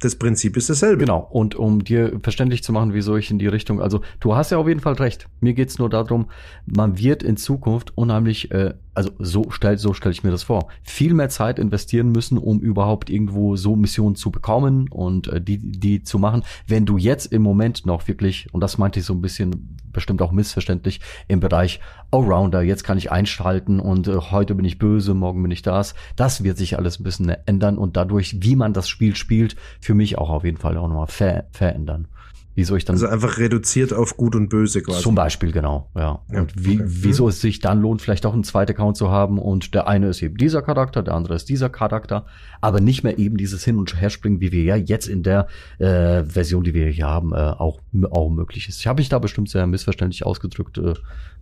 Das 0.00 0.16
Prinzip 0.16 0.56
ist 0.56 0.68
dasselbe. 0.68 0.98
Genau. 0.98 1.26
Und 1.30 1.54
um 1.54 1.82
dir 1.82 2.18
verständlich 2.22 2.62
zu 2.62 2.72
machen, 2.72 2.92
wieso 2.92 3.16
ich 3.16 3.30
in 3.30 3.38
die 3.38 3.46
Richtung, 3.46 3.80
also 3.80 4.00
du 4.20 4.36
hast 4.36 4.50
ja 4.50 4.58
auf 4.58 4.68
jeden 4.68 4.80
Fall 4.80 4.94
recht. 4.94 5.28
Mir 5.40 5.54
geht's 5.54 5.78
nur 5.78 5.88
darum, 5.88 6.26
man 6.66 6.98
wird 6.98 7.22
in 7.22 7.36
Zukunft 7.36 7.96
unheimlich, 7.96 8.50
äh, 8.50 8.74
also 8.96 9.10
so 9.18 9.50
stell, 9.50 9.76
so 9.76 9.92
stelle 9.92 10.12
ich 10.12 10.24
mir 10.24 10.30
das 10.30 10.42
vor, 10.42 10.68
viel 10.82 11.12
mehr 11.12 11.28
Zeit 11.28 11.58
investieren 11.58 12.10
müssen, 12.10 12.38
um 12.38 12.60
überhaupt 12.60 13.10
irgendwo 13.10 13.56
so 13.56 13.76
Missionen 13.76 14.16
zu 14.16 14.30
bekommen 14.30 14.88
und 14.88 15.28
äh, 15.28 15.40
die, 15.40 15.58
die 15.58 16.02
zu 16.02 16.18
machen. 16.18 16.42
Wenn 16.66 16.86
du 16.86 16.96
jetzt 16.96 17.26
im 17.26 17.42
Moment 17.42 17.84
noch 17.84 18.08
wirklich, 18.08 18.48
und 18.52 18.62
das 18.62 18.78
meinte 18.78 19.00
ich 19.00 19.06
so 19.06 19.12
ein 19.12 19.20
bisschen 19.20 19.76
bestimmt 19.92 20.22
auch 20.22 20.32
missverständlich, 20.32 21.00
im 21.28 21.40
Bereich 21.40 21.80
Allrounder, 22.10 22.62
jetzt 22.62 22.84
kann 22.84 22.96
ich 22.96 23.12
einschalten 23.12 23.80
und 23.80 24.08
äh, 24.08 24.16
heute 24.16 24.54
bin 24.54 24.64
ich 24.64 24.78
böse, 24.78 25.12
morgen 25.12 25.42
bin 25.42 25.50
ich 25.50 25.62
das. 25.62 25.94
Das 26.16 26.42
wird 26.42 26.56
sich 26.56 26.78
alles 26.78 26.98
ein 26.98 27.04
bisschen 27.04 27.28
ändern 27.28 27.76
und 27.76 27.96
dadurch, 27.96 28.36
wie 28.40 28.56
man 28.56 28.72
das 28.72 28.88
Spiel 28.88 29.14
spielt, 29.14 29.56
für 29.80 29.94
mich 29.94 30.16
auch 30.16 30.30
auf 30.30 30.44
jeden 30.44 30.56
Fall 30.56 30.78
auch 30.78 30.88
nochmal 30.88 31.06
ver 31.06 31.44
verändern. 31.50 32.08
Wieso 32.56 32.74
ich 32.74 32.86
dann. 32.86 32.96
Also 32.96 33.06
einfach 33.06 33.36
reduziert 33.36 33.92
auf 33.92 34.16
Gut 34.16 34.34
und 34.34 34.48
Böse 34.48 34.80
quasi. 34.80 35.02
Zum 35.02 35.14
Beispiel, 35.14 35.52
genau, 35.52 35.90
ja. 35.94 36.22
ja 36.32 36.40
und 36.40 36.54
wie, 36.56 36.80
okay. 36.80 36.84
wieso 36.86 37.28
es 37.28 37.42
sich 37.42 37.60
dann 37.60 37.82
lohnt, 37.82 38.00
vielleicht 38.00 38.24
auch 38.24 38.32
einen 38.32 38.44
zweiten 38.44 38.72
Account 38.72 38.96
zu 38.96 39.10
haben 39.10 39.38
und 39.38 39.74
der 39.74 39.86
eine 39.86 40.08
ist 40.08 40.22
eben 40.22 40.38
dieser 40.38 40.62
Charakter, 40.62 41.02
der 41.02 41.12
andere 41.12 41.34
ist 41.34 41.50
dieser 41.50 41.68
Charakter, 41.68 42.24
aber 42.62 42.80
nicht 42.80 43.04
mehr 43.04 43.18
eben 43.18 43.36
dieses 43.36 43.62
Hin- 43.62 43.76
und 43.76 44.00
Herspringen, 44.00 44.40
wie 44.40 44.52
wir 44.52 44.62
ja 44.62 44.74
jetzt 44.74 45.06
in 45.06 45.22
der 45.22 45.48
äh, 45.78 46.24
Version, 46.24 46.64
die 46.64 46.72
wir 46.72 46.88
hier 46.88 47.06
haben, 47.06 47.34
äh, 47.34 47.36
auch, 47.36 47.82
auch 48.10 48.30
möglich 48.30 48.70
ist. 48.70 48.80
Ich 48.80 48.86
habe 48.86 49.00
mich 49.00 49.10
da 49.10 49.18
bestimmt 49.18 49.50
sehr 49.50 49.66
missverständlich 49.66 50.24
ausgedrückt, 50.24 50.78
äh, 50.78 50.94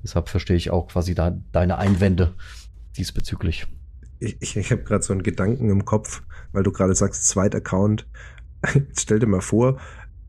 deshalb 0.02 0.28
verstehe 0.28 0.56
ich 0.56 0.72
auch 0.72 0.88
quasi 0.88 1.14
da 1.14 1.38
deine 1.52 1.78
Einwände 1.78 2.34
diesbezüglich. 2.96 3.68
Ich, 4.18 4.36
ich, 4.40 4.56
ich 4.56 4.72
habe 4.72 4.82
gerade 4.82 5.04
so 5.04 5.12
einen 5.12 5.22
Gedanken 5.22 5.70
im 5.70 5.84
Kopf, 5.84 6.22
weil 6.50 6.64
du 6.64 6.72
gerade 6.72 6.96
sagst, 6.96 7.28
zweiter 7.28 7.58
Account. 7.58 8.04
Stell 8.98 9.20
dir 9.20 9.26
mal 9.26 9.42
vor, 9.42 9.78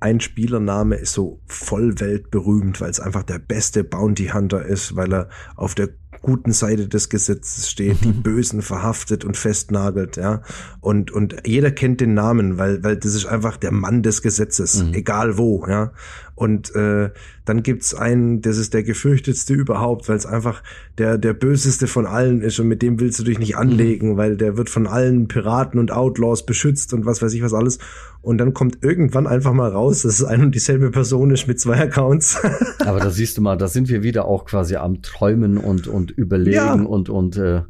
ein 0.05 0.19
Spielername 0.19 0.97
ist 0.97 1.13
so 1.13 1.39
voll 1.47 1.99
weltberühmt, 1.99 2.79
weil 2.79 2.91
es 2.91 2.99
einfach 2.99 3.23
der 3.23 3.39
beste 3.39 3.83
Bounty 3.83 4.27
Hunter 4.27 4.63
ist, 4.63 4.95
weil 4.95 5.11
er 5.11 5.29
auf 5.55 5.73
der 5.73 5.89
guten 6.21 6.51
Seite 6.51 6.87
des 6.87 7.09
Gesetzes 7.09 7.71
steht, 7.71 8.03
die 8.03 8.11
Bösen 8.23 8.61
verhaftet 8.61 9.25
und 9.25 9.35
festnagelt, 9.35 10.15
ja. 10.15 10.43
Und, 10.79 11.09
und 11.09 11.37
jeder 11.43 11.71
kennt 11.71 12.01
den 12.01 12.13
Namen, 12.13 12.59
weil, 12.59 12.83
weil 12.83 12.97
das 12.97 13.15
ist 13.15 13.25
einfach 13.25 13.57
der 13.57 13.71
Mann 13.71 14.03
des 14.03 14.21
Gesetzes, 14.21 14.83
mhm. 14.83 14.93
egal 14.93 15.39
wo, 15.39 15.65
ja. 15.67 15.91
Und 16.35 16.75
äh, 16.75 17.11
dann 17.45 17.63
gibt's 17.63 17.93
einen, 17.93 18.41
das 18.41 18.57
ist 18.57 18.73
der 18.73 18.83
gefürchtetste 18.83 19.53
überhaupt, 19.53 20.09
weil 20.09 20.17
es 20.17 20.25
einfach 20.25 20.63
der, 20.97 21.17
der 21.17 21.33
böseste 21.33 21.87
von 21.87 22.05
allen 22.05 22.41
ist 22.41 22.59
und 22.59 22.67
mit 22.67 22.81
dem 22.81 22.99
willst 22.99 23.19
du 23.19 23.23
dich 23.23 23.39
nicht 23.39 23.55
anlegen, 23.55 24.13
mhm. 24.13 24.17
weil 24.17 24.35
der 24.35 24.57
wird 24.57 24.69
von 24.69 24.85
allen 24.85 25.29
Piraten 25.29 25.79
und 25.79 25.91
Outlaws 25.91 26.45
beschützt 26.45 26.93
und 26.93 27.05
was 27.05 27.21
weiß 27.21 27.33
ich 27.33 27.41
was 27.41 27.53
alles. 27.53 27.79
Und 28.21 28.37
dann 28.37 28.53
kommt 28.53 28.83
irgendwann 28.83 29.27
einfach 29.27 29.53
mal 29.53 29.71
raus, 29.71 30.01
dass 30.01 30.19
es 30.19 30.25
ein 30.25 30.41
und 30.41 30.55
dieselbe 30.55 30.91
Person 30.91 31.31
ist 31.31 31.47
mit 31.47 31.59
zwei 31.59 31.79
Accounts. 31.79 32.37
Aber 32.79 32.99
da 32.99 33.09
siehst 33.09 33.37
du 33.37 33.41
mal, 33.41 33.55
da 33.55 33.69
sind 33.69 33.87
wir 33.87 34.03
wieder 34.03 34.25
auch 34.25 34.43
quasi 34.43 34.75
am 34.75 35.01
Träumen 35.01 35.57
und, 35.57 35.87
und 35.87 36.11
Überlegen 36.11 36.55
ja. 36.57 36.73
und, 36.73 37.07
und 37.07 37.37
äh, 37.37 37.61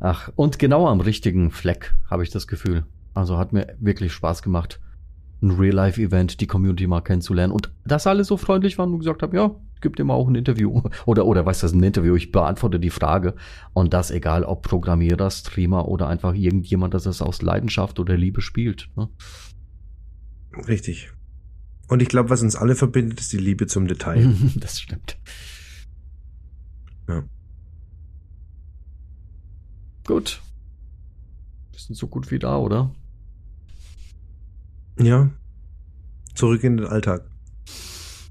ach, 0.00 0.30
und 0.34 0.58
genau 0.58 0.86
am 0.86 1.00
richtigen 1.00 1.50
Fleck, 1.50 1.94
habe 2.10 2.22
ich 2.22 2.30
das 2.30 2.46
Gefühl. 2.46 2.84
Also 3.12 3.36
hat 3.36 3.52
mir 3.52 3.74
wirklich 3.80 4.12
Spaß 4.14 4.42
gemacht 4.42 4.80
ein 5.40 5.50
Real-Life-Event, 5.52 6.40
die 6.40 6.46
Community 6.46 6.86
mal 6.86 7.00
kennenzulernen. 7.00 7.52
Und 7.52 7.72
dass 7.84 8.06
alle 8.06 8.24
so 8.24 8.36
freundlich 8.36 8.78
waren 8.78 8.92
und 8.92 8.98
gesagt 8.98 9.22
haben, 9.22 9.34
ja, 9.34 9.54
gib 9.80 9.96
dir 9.96 10.04
mal 10.04 10.14
auch 10.14 10.28
ein 10.28 10.34
Interview. 10.34 10.82
Oder, 11.06 11.26
oder 11.26 11.46
weißt 11.46 11.62
du, 11.62 11.66
das 11.66 11.72
ein 11.72 11.82
Interview, 11.82 12.16
ich 12.16 12.32
beantworte 12.32 12.80
die 12.80 12.90
Frage. 12.90 13.34
Und 13.72 13.94
das 13.94 14.10
egal, 14.10 14.44
ob 14.44 14.62
Programmierer, 14.62 15.30
Streamer 15.30 15.86
oder 15.88 16.08
einfach 16.08 16.34
irgendjemand, 16.34 16.94
das 16.94 17.06
es 17.06 17.22
aus 17.22 17.42
Leidenschaft 17.42 18.00
oder 18.00 18.16
Liebe 18.16 18.40
spielt. 18.40 18.88
Ne? 18.96 19.08
Richtig. 20.66 21.12
Und 21.88 22.02
ich 22.02 22.08
glaube, 22.08 22.30
was 22.30 22.42
uns 22.42 22.56
alle 22.56 22.74
verbindet, 22.74 23.20
ist 23.20 23.32
die 23.32 23.38
Liebe 23.38 23.66
zum 23.66 23.86
Detail. 23.86 24.34
das 24.56 24.80
stimmt. 24.80 25.18
Ja. 27.08 27.24
Gut. 30.06 30.40
Wir 31.72 31.80
sind 31.80 31.96
so 31.96 32.08
gut 32.08 32.30
wie 32.30 32.38
da, 32.38 32.56
oder? 32.58 32.90
Ja. 34.98 35.28
Zurück 36.34 36.64
in 36.64 36.76
den 36.76 36.86
Alltag. 36.86 37.22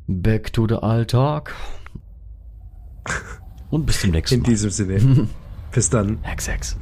Back 0.07 0.53
to 0.53 0.67
the 0.67 0.75
Alltag. 0.75 1.53
Und 3.69 3.85
bis 3.85 4.01
zum 4.01 4.11
nächsten 4.11 4.39
Mal. 4.39 4.45
In 4.45 4.51
diesem 4.51 4.69
Sinne. 4.69 5.27
bis 5.71 5.89
dann. 5.89 6.19
Hex, 6.23 6.47
Hex. 6.47 6.77